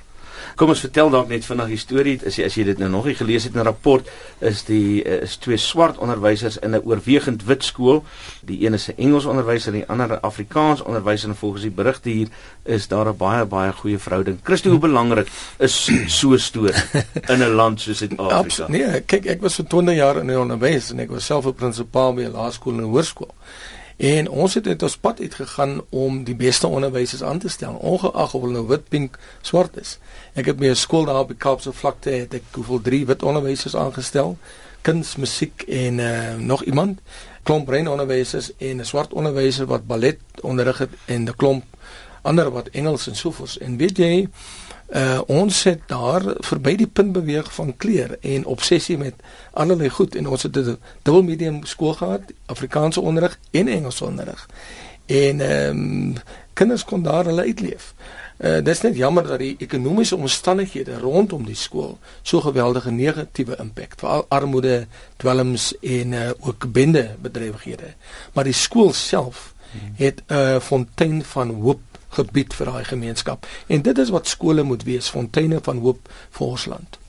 Kom 0.56 0.72
ons 0.72 0.80
vertel 0.86 1.10
dalk 1.12 1.28
net 1.28 1.44
vinnig 1.44 1.74
die 1.74 1.80
storie 1.80 2.14
as 2.24 2.38
jy 2.40 2.46
as 2.48 2.56
jy 2.56 2.64
dit 2.70 2.80
nou 2.80 2.88
nog 2.94 3.10
nie 3.10 3.16
gelees 3.20 3.44
het 3.44 3.56
in 3.56 3.60
'n 3.60 3.68
rapport 3.68 4.08
is 4.40 4.64
die 4.64 5.04
is 5.04 5.36
twee 5.38 5.58
swart 5.58 5.98
onderwysers 5.98 6.58
in 6.64 6.72
'n 6.72 6.82
oorwegend 6.86 7.44
wit 7.44 7.64
skool. 7.64 8.04
Die 8.42 8.66
een 8.66 8.74
is 8.74 8.88
'n 8.88 8.96
Engels 8.98 9.26
onderwyser 9.26 9.74
en 9.74 9.80
die 9.80 9.90
ander 9.90 10.16
'n 10.16 10.22
Afrikaans 10.22 10.82
onderwyser 10.82 11.30
en 11.30 11.36
volgens 11.36 11.62
die 11.62 11.72
berigte 11.72 12.10
hier 12.10 12.28
is 12.64 12.88
daar 12.88 13.08
'n 13.08 13.18
baie 13.18 13.46
baie 13.46 13.72
goeie 13.72 14.00
verhouding. 14.00 14.40
Christo, 14.44 14.70
hoe 14.70 14.80
belangrik 14.80 15.28
is 15.60 15.92
so 16.08 16.32
'n 16.32 16.40
storie 16.40 16.84
in 17.28 17.44
'n 17.44 17.56
land 17.56 17.82
soos 17.82 17.98
Suid-Afrika? 17.98 18.68
Nee, 18.68 19.02
kyk 19.02 19.26
ek 19.26 19.42
was 19.42 19.56
vir 19.56 19.68
20 19.68 19.96
jaar 19.96 20.18
in 20.18 20.28
die 20.28 20.40
onderwys 20.40 20.92
en 20.92 21.00
ek 21.00 21.10
was 21.10 21.26
self 21.26 21.46
'n 21.46 21.54
prinsipaal 21.54 22.14
by 22.14 22.22
'n 22.22 22.32
laerskool 22.32 22.74
en 22.74 22.80
'n 22.80 22.92
hoërskool. 22.92 23.34
En 23.98 24.30
ons 24.30 24.54
het 24.54 24.64
dit 24.64 24.84
ons 24.84 24.98
pad 24.98 25.20
uitgegaan 25.20 25.82
om 25.90 26.24
die 26.24 26.36
beste 26.36 26.68
onderwysers 26.68 27.24
aan 27.24 27.40
te 27.40 27.50
stel, 27.50 27.74
ongeag 27.74 28.34
of 28.34 28.42
hulle 28.42 28.54
nou 28.54 28.68
wit, 28.68 28.90
pink, 28.90 29.20
swart 29.42 29.78
is. 29.80 29.98
Ek 30.34 30.46
het 30.46 30.60
'n 30.60 30.76
skool 30.76 31.06
daar 31.06 31.20
op 31.20 31.28
die 31.28 31.38
Kaapse 31.38 31.72
vlakte 31.72 32.10
het 32.10 32.34
ek 32.34 32.44
hoeveel 32.52 32.82
drie 32.82 33.06
wit 33.06 33.24
onderwysers 33.24 33.76
aangestel, 33.76 34.38
kuns, 34.82 35.16
musiek 35.16 35.62
en 35.62 35.98
uh, 35.98 36.36
nog 36.36 36.64
iemand, 36.64 37.00
klomp 37.44 37.66
bruin 37.66 37.88
onderwysers 37.88 38.52
en 38.58 38.80
'n 38.80 38.86
swart 38.86 39.14
onderwyser 39.14 39.66
wat 39.66 39.88
ballet 39.88 40.20
onderrig 40.42 40.78
het 40.78 40.92
en 41.06 41.24
'n 41.24 41.36
klomp 41.36 41.64
ander 42.22 42.52
wat 42.52 42.68
Engels 42.68 43.08
en 43.08 43.16
sovoorts. 43.16 43.58
En 43.58 43.78
weet 43.78 43.98
jy, 43.98 44.28
uh 44.94 45.22
ons 45.26 45.64
het 45.64 45.82
daar 45.88 46.24
verby 46.46 46.76
die 46.76 46.88
punt 46.88 47.12
beweeg 47.12 47.54
van 47.54 47.78
kleur 47.78 48.18
en 48.22 48.46
obsessie 48.46 48.98
met 48.98 49.14
allerlei 49.54 49.90
goed 49.90 50.16
en 50.16 50.28
ons 50.28 50.44
het 50.44 50.58
'n 50.58 50.78
dubbel 51.02 51.24
medium 51.24 51.66
skool 51.66 51.94
gehad, 51.94 52.22
Afrikaanse 52.46 53.02
onderrig 53.02 53.40
en 53.52 53.68
Engelse 53.68 54.06
onderrig. 54.06 54.48
En 55.06 55.42
ehm 55.42 55.78
um, 55.78 56.14
kinders 56.54 56.86
kon 56.86 57.04
daar 57.04 57.26
hulle 57.26 57.42
uitleef. 57.42 57.94
Uh 58.38 58.64
dis 58.64 58.82
net 58.82 58.96
jammer 58.96 59.28
dat 59.28 59.40
die 59.40 59.56
ekonomiese 59.60 60.16
omstandighede 60.16 61.00
rondom 61.00 61.46
die 61.46 61.56
skool 61.56 61.98
so 62.22 62.42
geweldige 62.42 62.92
negatiewe 62.92 63.56
impak 63.60 63.94
veral 63.98 64.26
armoede, 64.28 64.88
dwelms 65.18 65.74
en 65.82 66.12
uh, 66.12 66.30
ook 66.40 66.72
bende 66.72 67.16
bedrywighede. 67.22 67.94
Maar 68.34 68.44
die 68.44 68.54
skool 68.54 68.94
self 68.94 69.54
het 69.96 70.24
'n 70.28 70.34
uh, 70.34 70.60
fontein 70.60 71.24
van 71.24 71.50
hoop 71.50 71.80
gebied 72.16 72.54
vir 72.54 72.72
daai 72.72 72.84
gemeenskap. 72.84 73.48
En 73.68 73.82
dit 73.82 73.98
is 73.98 74.14
wat 74.14 74.28
skole 74.28 74.64
moet 74.64 74.84
wees, 74.84 75.10
fonteine 75.10 75.60
van 75.64 75.82
hoop 75.84 76.10
vir 76.38 76.48
ons 76.48 76.70
land. 76.72 77.00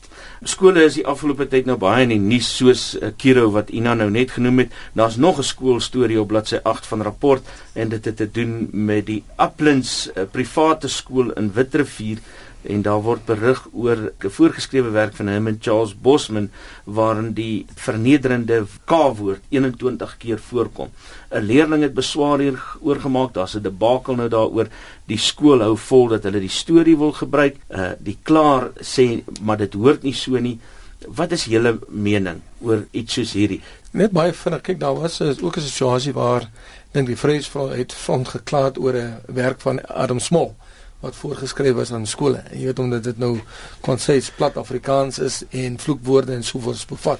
Skole 0.45 0.83
is 0.85 0.93
die 0.99 1.05
afgelope 1.09 1.47
tyd 1.49 1.65
nou 1.65 1.79
baie 1.81 2.03
in 2.05 2.11
die 2.13 2.21
nuus 2.21 2.49
soos 2.59 2.81
uh, 2.93 3.09
Kiro 3.17 3.47
wat 3.55 3.71
Ina 3.73 3.95
nou 3.97 4.09
net 4.13 4.35
genoem 4.35 4.63
het. 4.63 4.75
Daar's 4.93 5.17
nog 5.17 5.39
'n 5.39 5.43
skoolstorie 5.43 6.19
op 6.21 6.27
bladsy 6.27 6.59
8 6.63 6.85
van 6.85 7.01
rapport 7.01 7.43
en 7.73 7.89
dit 7.89 8.05
het 8.05 8.17
te 8.17 8.29
doen 8.31 8.69
met 8.71 9.05
die 9.05 9.23
Uplands 9.39 10.09
uh, 10.13 10.29
private 10.31 10.87
skool 10.87 11.31
in 11.31 11.51
Witrifuur 11.53 12.21
en 12.61 12.81
daar 12.81 13.01
word 13.01 13.25
berig 13.25 13.59
oor 13.73 13.97
'n 13.97 14.29
voorgeskrewe 14.29 14.89
werk 14.89 15.15
van 15.15 15.27
Herman 15.27 15.57
Charles 15.59 15.93
Bosman 16.01 16.49
waarin 16.83 17.33
die 17.33 17.65
vernederende 17.75 18.65
K-woord 18.85 19.41
21 19.49 20.17
keer 20.17 20.39
voorkom. 20.39 20.89
'n 21.31 21.41
Leerling 21.41 21.81
het 21.83 21.93
beswaar 21.93 22.39
hier 22.39 22.59
oorgemaak, 22.81 23.33
daar's 23.33 23.55
'n 23.55 23.61
debakel 23.61 24.15
nou 24.15 24.29
daaroor. 24.29 24.67
Die 25.05 25.17
skool 25.17 25.59
hou 25.61 25.77
vol 25.77 26.07
dat 26.07 26.23
hulle 26.23 26.39
die 26.39 26.49
storie 26.49 26.97
wil 26.97 27.11
gebruik. 27.11 27.55
Uh 27.69 27.91
die 27.99 28.17
klaar 28.23 28.71
sê 28.81 29.23
maar 29.41 29.57
dit 29.57 29.73
hoort 29.73 30.03
nie 30.03 30.13
so 30.13 30.39
nie. 30.39 30.59
Wat 31.07 31.31
is 31.31 31.45
julle 31.45 31.79
mening 31.87 32.41
oor 32.61 32.85
iets 32.91 33.13
soos 33.13 33.33
hierdie? 33.33 33.61
Net 33.91 34.11
baie 34.11 34.33
vinnig, 34.33 34.61
kyk 34.61 34.79
daar 34.79 34.95
was 34.95 35.21
is 35.21 35.41
ook 35.41 35.57
'n 35.57 35.61
situasie 35.61 36.13
waar 36.13 36.49
dink 36.91 37.07
die 37.07 37.17
Vryheidsfront 37.17 37.75
het 37.75 37.93
front 37.93 38.27
geklaar 38.27 38.71
oor 38.77 38.93
'n 38.93 39.21
werk 39.27 39.61
van 39.61 39.85
Adam 39.85 40.19
Small 40.19 40.55
wat 40.99 41.15
voorgeskryf 41.15 41.73
was 41.73 41.91
aan 41.93 42.05
skole. 42.05 42.43
Jy 42.51 42.65
weet 42.65 42.79
omdat 42.79 43.03
dit 43.03 43.17
nou 43.17 43.39
konsens 43.85 44.31
plat 44.31 44.57
Afrikaans 44.57 45.19
is 45.19 45.43
en 45.49 45.79
vloekwoorde 45.79 46.33
en 46.33 46.43
sovoorts 46.43 46.85
bevat. 46.85 47.19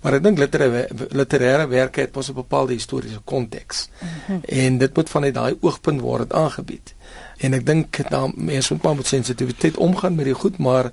Maar 0.00 0.16
ek 0.16 0.22
dink 0.24 0.38
literêre 0.40 0.86
literêre 1.12 1.66
werke 1.68 2.00
het 2.00 2.14
mos 2.14 2.30
'n 2.30 2.34
bepaalde 2.34 2.72
historiese 2.72 3.20
konteks. 3.24 3.88
Mm 4.00 4.08
-hmm. 4.26 4.40
En 4.44 4.78
dit 4.78 4.96
moet 4.96 5.10
vanuit 5.10 5.34
daai 5.34 5.56
oogpunt 5.60 6.00
word 6.00 6.28
dit 6.28 6.32
aangebied. 6.32 6.94
En 7.38 7.52
ek 7.52 7.66
dink 7.66 8.10
dan 8.10 8.32
mense 8.36 8.72
moet 8.72 8.82
maar 8.82 8.96
met 8.96 9.06
sensitiwiteit 9.06 9.76
omgaan 9.76 10.14
met 10.14 10.24
die 10.24 10.34
goed, 10.34 10.58
maar 10.58 10.90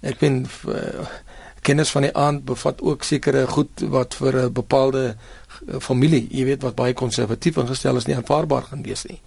ek 0.00 0.18
ben 0.18 0.46
uh, 0.68 0.74
kennis 1.60 1.90
van 1.90 2.02
die 2.02 2.14
aand 2.16 2.44
bevat 2.44 2.80
ook 2.80 3.02
sekere 3.04 3.46
goed 3.46 3.84
wat 3.88 4.14
vir 4.14 4.36
'n 4.44 4.52
bepaalde 4.52 5.16
familie, 5.78 6.26
jy 6.30 6.44
weet 6.48 6.62
wat 6.64 6.76
baie 6.78 6.94
konservatief 6.96 7.58
ingestel 7.60 8.00
is, 8.00 8.06
nie 8.08 8.16
aanvaarbaar 8.16 8.70
gaan 8.70 8.82
wees 8.82 9.04
nie. 9.08 9.18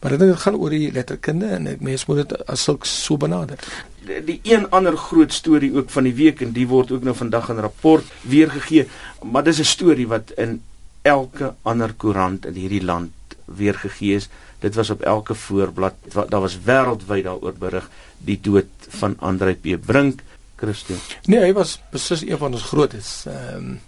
Maar 0.00 0.18
dit 0.18 0.40
gaan 0.44 0.56
oor 0.56 0.70
die 0.70 0.92
letterkunde 0.92 1.48
en 1.56 1.66
ek 1.66 1.80
mens 1.84 2.06
moet 2.06 2.22
dit 2.22 2.34
as 2.46 2.62
sulks 2.68 2.92
so 3.04 3.16
benader. 3.16 3.58
Die, 4.06 4.20
die 4.24 4.40
een 4.44 4.68
ander 4.70 4.96
groot 4.96 5.32
storie 5.32 5.72
ook 5.74 5.90
van 5.90 6.06
die 6.06 6.14
week 6.14 6.42
en 6.44 6.52
die 6.56 6.68
word 6.70 6.92
ook 6.92 7.06
nou 7.06 7.16
vandag 7.16 7.48
in 7.54 7.62
rapport 7.64 8.04
weergegee, 8.22 8.86
maar 9.22 9.44
dis 9.44 9.60
'n 9.60 9.64
storie 9.64 10.06
wat 10.06 10.30
in 10.36 10.60
elke 11.02 11.54
ander 11.62 11.92
koerant 11.94 12.46
in 12.46 12.54
hierdie 12.54 12.84
land 12.84 13.12
weergegee 13.44 14.14
is. 14.14 14.28
Dit 14.58 14.74
was 14.74 14.90
op 14.90 15.02
elke 15.02 15.34
voorblad. 15.34 15.94
Daar 16.28 16.40
was 16.40 16.58
wêreldwyd 16.64 17.24
daaroor 17.24 17.54
berig 17.58 17.90
die 18.18 18.38
dood 18.42 18.66
van 18.88 19.14
Andre 19.18 19.54
P. 19.54 19.78
Brink, 19.86 20.22
Christus. 20.56 20.98
Nee, 21.24 21.40
hy 21.40 21.52
was 21.52 21.80
beslis 21.92 22.24
een 22.26 22.38
van 22.38 22.52
ons 22.52 22.62
grootes. 22.62 23.24
Ehm 23.26 23.54
um, 23.54 23.80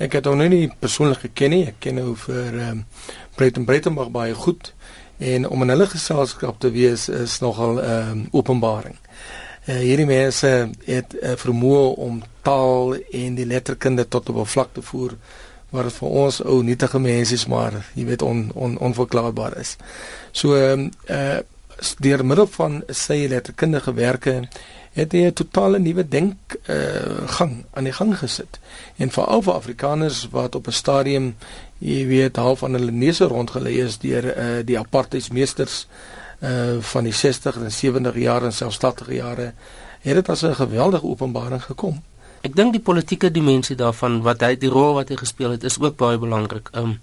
ek 0.00 0.16
het 0.16 0.28
hom 0.28 0.38
nou 0.40 0.48
nie 0.48 0.70
persoonlik 0.80 1.26
geken 1.26 1.54
nie. 1.54 1.64
Ek 1.72 1.80
ken 1.84 2.00
hom 2.00 2.16
vir 2.16 2.48
ehm 2.48 2.80
um, 2.80 2.84
Breiten 3.36 3.64
Breitenberg 3.64 4.10
baie 4.12 4.34
goed 4.34 4.72
en 5.20 5.46
om 5.48 5.62
in 5.62 5.72
hulle 5.72 5.86
geselskap 5.88 6.58
te 6.60 6.70
wees 6.72 7.08
is 7.08 7.38
nogal 7.40 7.76
'n 7.76 7.84
uh, 7.84 8.24
openbaring. 8.32 8.96
Uh, 9.68 9.76
hierdie 9.76 10.06
mense 10.06 10.70
het 10.84 11.12
'n 11.12 11.24
uh, 11.24 11.36
vermoë 11.36 11.94
om 11.96 12.22
taal 12.42 12.94
en 12.96 13.34
die 13.34 13.46
letterkunde 13.46 14.08
tot 14.08 14.28
op 14.28 14.36
'n 14.36 14.52
vlak 14.54 14.72
te 14.72 14.82
voer 14.82 15.16
waar 15.70 15.82
dit 15.82 15.92
vir 15.92 16.08
ons 16.08 16.42
ou 16.42 16.62
nietige 16.62 16.98
mense 16.98 17.34
is 17.34 17.46
maar 17.46 17.72
jy 17.94 18.04
weet 18.04 18.22
on, 18.22 18.50
on 18.54 18.78
onverklaarbaar 18.78 19.58
is. 19.58 19.76
So 20.32 20.56
ehm 20.56 20.90
uh, 21.08 21.38
deur 21.98 22.24
middel 22.24 22.46
van 22.46 22.82
sy 22.88 23.26
letterkundige 23.28 23.94
werke 23.94 24.48
het 24.92 25.12
hy 25.12 25.26
'n 25.26 25.32
totale 25.32 25.78
nuwe 25.78 26.08
denk 26.08 26.36
uh, 26.66 27.28
gang 27.38 27.64
aan 27.72 27.84
die 27.84 27.92
gang 27.92 28.18
gesit. 28.18 28.58
En 28.96 29.10
vir 29.10 29.24
Afrikaners 29.24 30.28
wat 30.30 30.54
op 30.54 30.66
'n 30.66 30.72
stadium 30.72 31.36
jy 31.78 32.06
weet 32.06 32.36
half 32.36 32.62
aan 32.62 32.72
hulle 32.72 32.90
neuse 32.90 33.24
rondgelei 33.24 33.80
is 33.80 33.98
deur 33.98 34.24
uh, 34.24 34.64
die 34.64 34.78
apartheidsmeesters 34.78 35.86
uh 36.40 36.76
van 36.80 37.04
die 37.04 37.12
60 37.12 37.56
en 37.56 37.72
70 37.72 38.14
jare 38.16 38.44
en 38.44 38.52
selfstandige 38.52 39.14
jare 39.14 39.52
het 40.00 40.14
dit 40.14 40.28
as 40.28 40.42
'n 40.42 40.54
geweldige 40.54 41.06
openbaring 41.06 41.62
gekom. 41.62 42.02
Ek 42.40 42.56
dink 42.56 42.72
die 42.72 42.80
politieke 42.80 43.30
dimensie 43.30 43.76
daarvan 43.76 44.22
wat 44.22 44.40
hy 44.40 44.56
die 44.56 44.68
rol 44.68 44.94
wat 44.94 45.08
hy 45.08 45.16
gespeel 45.16 45.50
het 45.50 45.64
is 45.64 45.78
ook 45.78 45.96
baie 45.96 46.18
belangrik. 46.18 46.68
Um 46.72 47.00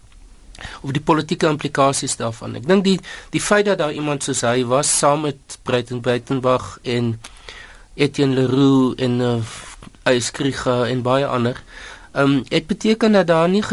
of 0.81 0.91
die 0.91 1.01
politieke 1.01 1.47
implikasies 1.47 2.15
daarvan. 2.17 2.55
Ek 2.55 2.67
dink 2.67 2.83
die 2.83 2.99
die 3.29 3.41
feit 3.41 3.65
dat 3.65 3.77
daar 3.77 3.93
iemand 3.93 4.23
soos 4.23 4.41
hy 4.41 4.65
was 4.65 4.97
saam 4.97 5.21
met 5.21 5.59
Breiten 5.63 6.01
Breitenberg 6.01 6.79
en 6.81 7.19
Etienne 7.97 8.35
Leroux 8.35 8.95
en 8.97 9.19
uh, 9.19 9.37
Eyskriga 10.07 10.85
en 10.87 11.01
baie 11.01 11.25
ander. 11.25 11.57
Um 12.13 12.43
dit 12.49 12.67
beteken 12.67 13.11
dat 13.11 13.27
daar 13.27 13.49
nie 13.49 13.63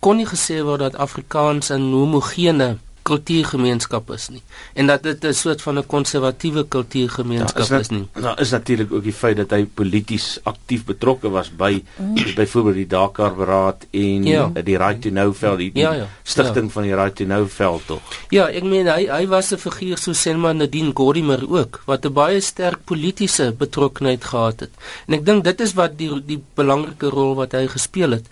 kon 0.00 0.16
nie 0.16 0.28
gesê 0.28 0.60
word 0.62 0.80
dat 0.80 0.96
Afrikaans 0.96 1.70
'n 1.70 1.92
homogene 1.92 2.76
kultuurgemeenskap 3.06 4.10
is 4.16 4.28
nie 4.34 4.42
en 4.74 4.90
dat 4.90 5.02
dit 5.06 5.24
'n 5.24 5.32
soort 5.32 5.62
van 5.62 5.78
'n 5.78 5.86
konservatiewe 5.86 6.64
kultuurgemeenskap 6.68 7.68
ja, 7.68 7.78
is, 7.78 7.80
is 7.80 7.88
nie. 7.88 8.08
Daar 8.12 8.40
is 8.40 8.50
natuurlik 8.50 8.92
ook 8.92 9.02
die 9.02 9.12
feit 9.12 9.36
dat 9.36 9.50
hy 9.50 9.64
polities 9.64 10.38
aktief 10.42 10.84
betrokke 10.84 11.30
was 11.30 11.50
by 11.50 11.82
mm. 11.96 12.34
byvoorbeeld 12.34 12.74
die 12.74 12.86
Dakar 12.86 13.34
Beraad 13.34 13.86
en 13.90 14.24
ja. 14.24 14.50
die 14.64 14.76
Right 14.76 15.02
to 15.02 15.10
Know 15.10 15.34
veld 15.34 15.58
die, 15.58 15.72
die 15.72 15.82
ja, 15.82 15.92
ja, 15.92 16.08
stigting 16.22 16.66
ja. 16.66 16.72
van 16.72 16.82
die 16.82 16.94
Right 16.94 17.16
to 17.16 17.24
Know 17.24 17.48
veld 17.48 17.86
tog. 17.86 18.00
Ja, 18.30 18.48
ek 18.48 18.64
meen 18.64 18.86
hy 18.86 19.06
hy 19.06 19.26
was 19.26 19.52
'n 19.52 19.58
figuur 19.58 19.98
so 19.98 20.12
Selma 20.12 20.52
Nadine 20.52 20.92
Gordimer 20.94 21.42
ook 21.48 21.82
wat 21.86 22.04
'n 22.04 22.12
baie 22.12 22.40
sterk 22.40 22.84
politieke 22.84 23.52
betrokkenheid 23.58 24.24
gehad 24.24 24.60
het. 24.60 24.72
En 25.06 25.14
ek 25.14 25.24
dink 25.26 25.44
dit 25.44 25.60
is 25.60 25.74
wat 25.74 25.98
die 25.98 26.10
die 26.26 26.42
belangrike 26.54 27.08
rol 27.08 27.34
wat 27.34 27.52
hy 27.52 27.66
gespeel 27.66 28.10
het. 28.10 28.26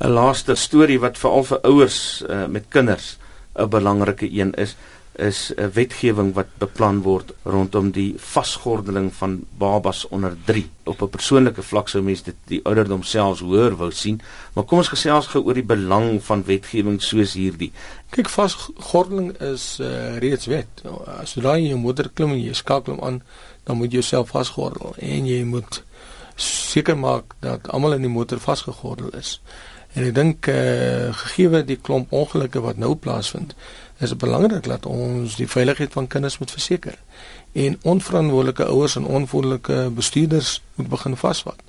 'n 0.00 0.08
laaste 0.08 0.54
storie 0.54 1.00
wat 1.00 1.18
veral 1.18 1.44
vir 1.44 1.60
ouers 1.62 2.24
uh, 2.28 2.46
met 2.46 2.64
kinders 2.68 3.16
'n 3.54 3.68
belangrike 3.68 4.28
een 4.32 4.54
is 4.54 4.76
is 5.14 5.52
'n 5.56 5.70
wetgewing 5.72 6.34
wat 6.34 6.46
beplan 6.58 7.02
word 7.02 7.32
rondom 7.42 7.90
die 7.90 8.14
vasgordeling 8.16 9.14
van 9.14 9.44
babas 9.58 10.08
onder 10.08 10.36
3. 10.44 10.70
Op 10.82 11.02
'n 11.02 11.08
persoonlike 11.08 11.62
vlak 11.62 11.88
sou 11.88 12.02
mense 12.02 12.24
dit 12.24 12.34
die 12.46 12.60
ouderdom 12.64 13.02
selfs 13.02 13.40
hoër 13.40 13.76
wou 13.76 13.92
sien, 13.92 14.20
maar 14.52 14.64
kom 14.64 14.78
ons 14.78 14.88
gesels 14.88 15.26
gou 15.26 15.44
oor 15.44 15.54
die 15.54 15.62
belang 15.62 16.22
van 16.22 16.44
wetgewing 16.44 17.02
soos 17.02 17.32
hierdie. 17.32 17.72
Kyk, 18.10 18.28
vasgordeling 18.28 19.40
is 19.40 19.78
uh, 19.80 20.18
reeds 20.18 20.46
wet. 20.46 20.82
As 21.06 21.34
jy 21.34 21.42
daai 21.42 21.68
jou 21.68 21.78
moeder 21.78 22.10
klim 22.14 22.30
en 22.30 22.42
jy 22.42 22.52
skakel 22.52 22.94
hom 22.94 23.04
aan, 23.04 23.22
dan 23.64 23.76
moet 23.76 23.92
jy 23.92 23.98
jouself 23.98 24.28
vasgordel 24.28 24.94
en 24.98 25.26
jy 25.26 25.44
moet 25.44 25.82
seker 26.36 26.98
maak 26.98 27.34
dat 27.40 27.68
almal 27.68 27.92
in 27.92 28.06
die 28.06 28.10
motor 28.10 28.40
vasgegordel 28.40 29.08
is. 29.18 29.40
En 29.94 30.02
ek 30.02 30.14
dink 30.14 30.46
eh 30.50 30.54
uh, 30.54 31.14
gegee 31.14 31.64
die 31.64 31.76
klomp 31.76 32.12
ongelukke 32.12 32.60
wat 32.60 32.76
nou 32.76 32.94
plaasvind, 32.94 33.54
is 33.98 34.08
dit 34.08 34.18
belangrik 34.18 34.64
dat 34.66 34.86
ons 34.86 35.36
die 35.36 35.48
veiligheid 35.48 35.92
van 35.92 36.06
kinders 36.06 36.38
moet 36.38 36.50
verseker. 36.50 36.98
En 37.52 37.78
onverantwoordelike 37.82 38.64
ouers 38.64 38.96
en 38.96 39.06
onvoordelike 39.06 39.90
bestuurders 39.94 40.62
moet 40.74 40.88
begin 40.88 41.16
vasvat. 41.16 41.62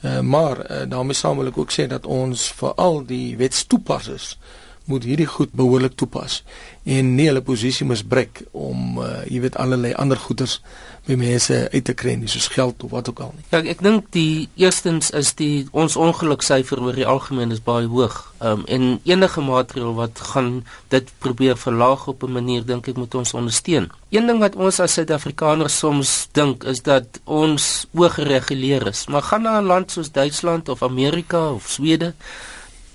Eh 0.00 0.12
uh, 0.12 0.20
maar 0.20 0.70
uh, 0.70 0.82
daarmee 0.88 1.14
saam 1.14 1.36
wil 1.36 1.46
ek 1.46 1.58
ook 1.58 1.72
sê 1.72 1.86
dat 1.86 2.06
ons 2.06 2.52
veral 2.52 3.04
die 3.06 3.36
wetstoepassers 3.36 4.36
moet 4.84 5.04
hierdie 5.04 5.28
goed 5.28 5.52
behoorlik 5.56 5.94
toepas 5.96 6.42
en 6.84 7.14
nie 7.16 7.28
hulle 7.30 7.40
posisie 7.44 7.86
misbruik 7.88 8.42
om 8.52 8.98
uh, 9.00 9.22
jy 9.30 9.40
weet 9.40 9.56
allerlei 9.56 9.94
ander 9.96 10.20
goederes 10.20 10.58
by 11.06 11.16
mense 11.20 11.56
uit 11.72 11.84
te 11.84 11.94
kry 11.96 12.14
nie 12.20 12.28
soos 12.28 12.50
geld 12.52 12.84
of 12.84 12.92
wat 12.92 13.08
ook 13.08 13.20
al 13.24 13.32
nie. 13.36 13.44
Ja, 13.52 13.60
ek 13.60 13.80
dink 13.84 14.10
die 14.16 14.48
eerstens 14.60 15.10
is 15.16 15.34
die 15.36 15.66
ons 15.72 15.96
ongeluksyfer 16.00 16.80
oor 16.80 16.96
die 16.96 17.08
algemeen 17.08 17.52
is 17.52 17.64
baie 17.64 17.88
hoog. 17.88 18.20
Ehm 18.40 18.64
um, 18.64 18.66
en 18.74 18.86
enige 19.08 19.44
maatreël 19.44 19.92
wat 19.96 20.20
gaan 20.32 20.50
dit 20.92 21.12
probeer 21.24 21.56
verlaag 21.60 22.06
op 22.12 22.24
'n 22.24 22.36
manier 22.36 22.64
dink 22.64 22.88
ek 22.88 23.00
moet 23.00 23.14
ons 23.14 23.34
ondersteun. 23.34 23.90
Een 24.10 24.26
ding 24.26 24.40
wat 24.40 24.56
ons 24.56 24.80
as 24.80 24.92
Suid-Afrikaners 24.92 25.78
soms 25.78 26.28
dink 26.32 26.64
is 26.64 26.82
dat 26.82 27.20
ons 27.24 27.86
oorgereguleer 27.92 28.86
is, 28.86 29.06
maar 29.06 29.22
gaan 29.22 29.42
na 29.42 29.60
'n 29.60 29.66
land 29.66 29.90
soos 29.90 30.12
Duitsland 30.12 30.68
of 30.68 30.82
Amerika 30.82 31.52
of 31.52 31.68
Swede 31.68 32.14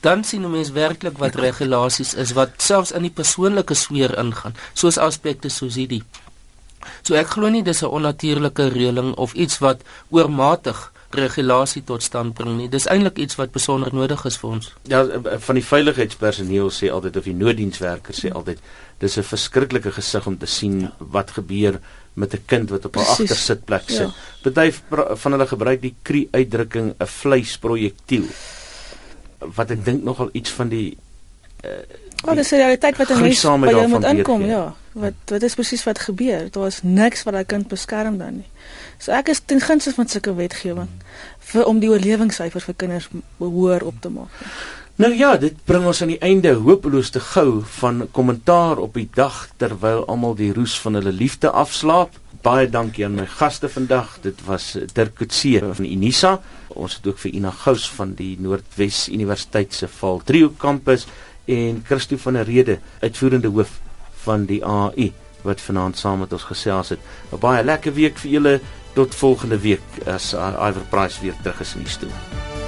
dan 0.02 0.24
sien 0.24 0.46
'n 0.46 0.52
mens 0.52 0.72
werklik 0.72 1.18
wat 1.18 1.36
regulasies 1.36 2.14
is 2.14 2.32
wat 2.32 2.50
selfs 2.58 2.92
in 2.92 3.02
die 3.02 3.18
persoonlike 3.20 3.74
sfeer 3.74 4.18
ingaan, 4.18 4.56
soos 4.74 4.98
aspekte 4.98 5.50
soos 5.50 5.76
hierdie. 5.76 6.04
So 7.02 7.16
ek 7.16 7.28
glo 7.28 7.50
nie 7.50 7.64
dis 7.64 7.82
'n 7.84 7.92
onnatuurlike 7.98 8.68
reëling 8.68 9.14
of 9.16 9.34
iets 9.34 9.60
wat 9.60 9.82
oormatig 10.10 10.92
regulasie 11.10 11.82
tot 11.84 12.04
stand 12.04 12.34
bring 12.38 12.58
nie. 12.58 12.70
Dis 12.70 12.86
eintlik 12.86 13.18
iets 13.18 13.36
wat 13.36 13.52
besonder 13.52 13.94
nodig 13.94 14.26
is 14.26 14.38
vir 14.38 14.50
ons. 14.50 14.74
Ja, 14.84 15.06
van 15.40 15.56
die 15.56 15.66
veiligheidspersoneel 15.66 16.70
sê 16.70 16.92
altyd 16.94 17.18
of 17.18 17.24
die 17.24 17.34
nooddienswerkers 17.34 18.26
sê 18.26 18.32
altyd 18.32 18.60
dis 19.00 19.18
'n 19.18 19.24
verskriklike 19.24 19.92
gesig 19.92 20.28
om 20.28 20.38
te 20.38 20.46
sien 20.46 20.92
wat 21.00 21.32
gebeur 21.32 21.80
met 22.14 22.34
'n 22.34 22.44
kind 22.46 22.70
wat 22.70 22.86
op 22.86 22.96
'n 22.96 23.00
agtersitplek 23.00 23.90
sit. 23.90 24.10
Ja. 24.10 24.14
Party 24.44 24.72
van 25.16 25.32
hulle 25.32 25.48
gebruik 25.48 25.82
die 25.82 25.96
kri 26.04 26.28
uitdrukking 26.32 26.96
'n 27.00 27.06
vleisprojektiel 27.06 28.26
wat 29.40 29.72
ek 29.72 29.86
dink 29.86 30.04
nogal 30.04 30.30
iets 30.32 30.52
van 30.52 30.70
die 30.70 30.98
uh, 31.64 31.70
Oh, 32.28 32.36
dis 32.36 32.52
'n 32.52 32.56
realiteit 32.56 32.98
wat 32.98 33.10
'n 33.10 33.22
mens 33.22 33.42
by 33.42 33.70
jou 33.72 33.88
moet 33.88 34.04
inkom, 34.04 34.46
ja. 34.46 34.76
Wat 34.92 35.14
wat 35.26 35.42
is 35.42 35.54
presies 35.56 35.84
wat 35.84 36.00
gebeur? 36.00 36.52
Daar 36.52 36.66
is 36.66 36.80
niks 36.84 37.24
wat 37.24 37.34
daai 37.34 37.46
kind 37.46 37.68
beskerm 37.68 38.18
dan 38.18 38.36
nie. 38.36 38.50
So 38.98 39.12
ek 39.12 39.30
is 39.30 39.40
ten 39.46 39.62
gunste 39.62 39.94
van 39.94 40.08
sulke 40.08 40.34
wetgewing 40.36 40.90
vir 41.40 41.66
om 41.66 41.80
die 41.80 41.90
oorlewingssyfers 41.90 42.64
vir 42.64 42.74
kinders 42.74 43.08
hoër 43.38 43.84
op 43.84 44.02
te 44.02 44.10
maak. 44.10 44.30
Nou 44.96 45.14
ja, 45.16 45.38
dit 45.38 45.56
bring 45.64 45.86
ons 45.86 46.02
aan 46.02 46.12
die 46.12 46.20
einde 46.20 46.54
hopeloos 46.54 47.10
te 47.10 47.20
gou 47.20 47.64
van 47.80 48.08
kommentaar 48.12 48.78
op 48.78 48.94
die 48.94 49.10
dag 49.14 49.48
terwyl 49.58 50.06
almal 50.08 50.36
die 50.36 50.54
roes 50.54 50.80
van 50.80 50.94
hulle 50.94 51.12
liefde 51.12 51.50
afslaap. 51.50 52.10
Baie 52.42 52.70
dankie 52.70 53.06
aan 53.06 53.16
my 53.16 53.26
gaste 53.26 53.70
vandag. 53.70 54.18
Dit 54.22 54.44
was 54.46 54.78
Dirk 54.94 55.16
Coetzee 55.16 55.60
van 55.60 55.86
Unisa. 55.86 56.42
Ons 56.76 56.96
het 56.96 57.08
ook 57.08 57.18
vir 57.18 57.32
Ina 57.32 57.52
Gous 57.52 57.90
van 57.98 58.14
die 58.14 58.36
Noordwes 58.40 59.08
Universiteit 59.10 59.74
se 59.74 59.88
Val 59.88 60.22
Trio 60.26 60.50
kampus 60.58 61.08
en 61.50 61.82
Christo 61.86 62.18
van 62.18 62.34
der 62.34 62.46
Rede, 62.46 62.80
uitvoerende 63.02 63.48
hoof 63.48 63.80
van 64.26 64.46
die 64.46 64.62
AI 64.66 65.14
wat 65.42 65.62
vanaand 65.62 65.98
saam 65.98 66.20
met 66.20 66.34
ons 66.34 66.44
gesels 66.44 66.90
het. 66.90 67.00
'n 67.32 67.40
Baie 67.40 67.64
lekker 67.64 67.94
week 67.94 68.18
vir 68.18 68.32
julle 68.32 68.60
tot 68.94 69.16
volgende 69.16 69.60
week 69.60 69.88
as 70.06 70.34
Iver 70.34 70.86
Price 70.90 71.22
weer 71.22 71.36
terug 71.42 71.62
is 71.62 71.76
in 71.76 71.84
die 71.84 71.90
stoel. 71.92 72.59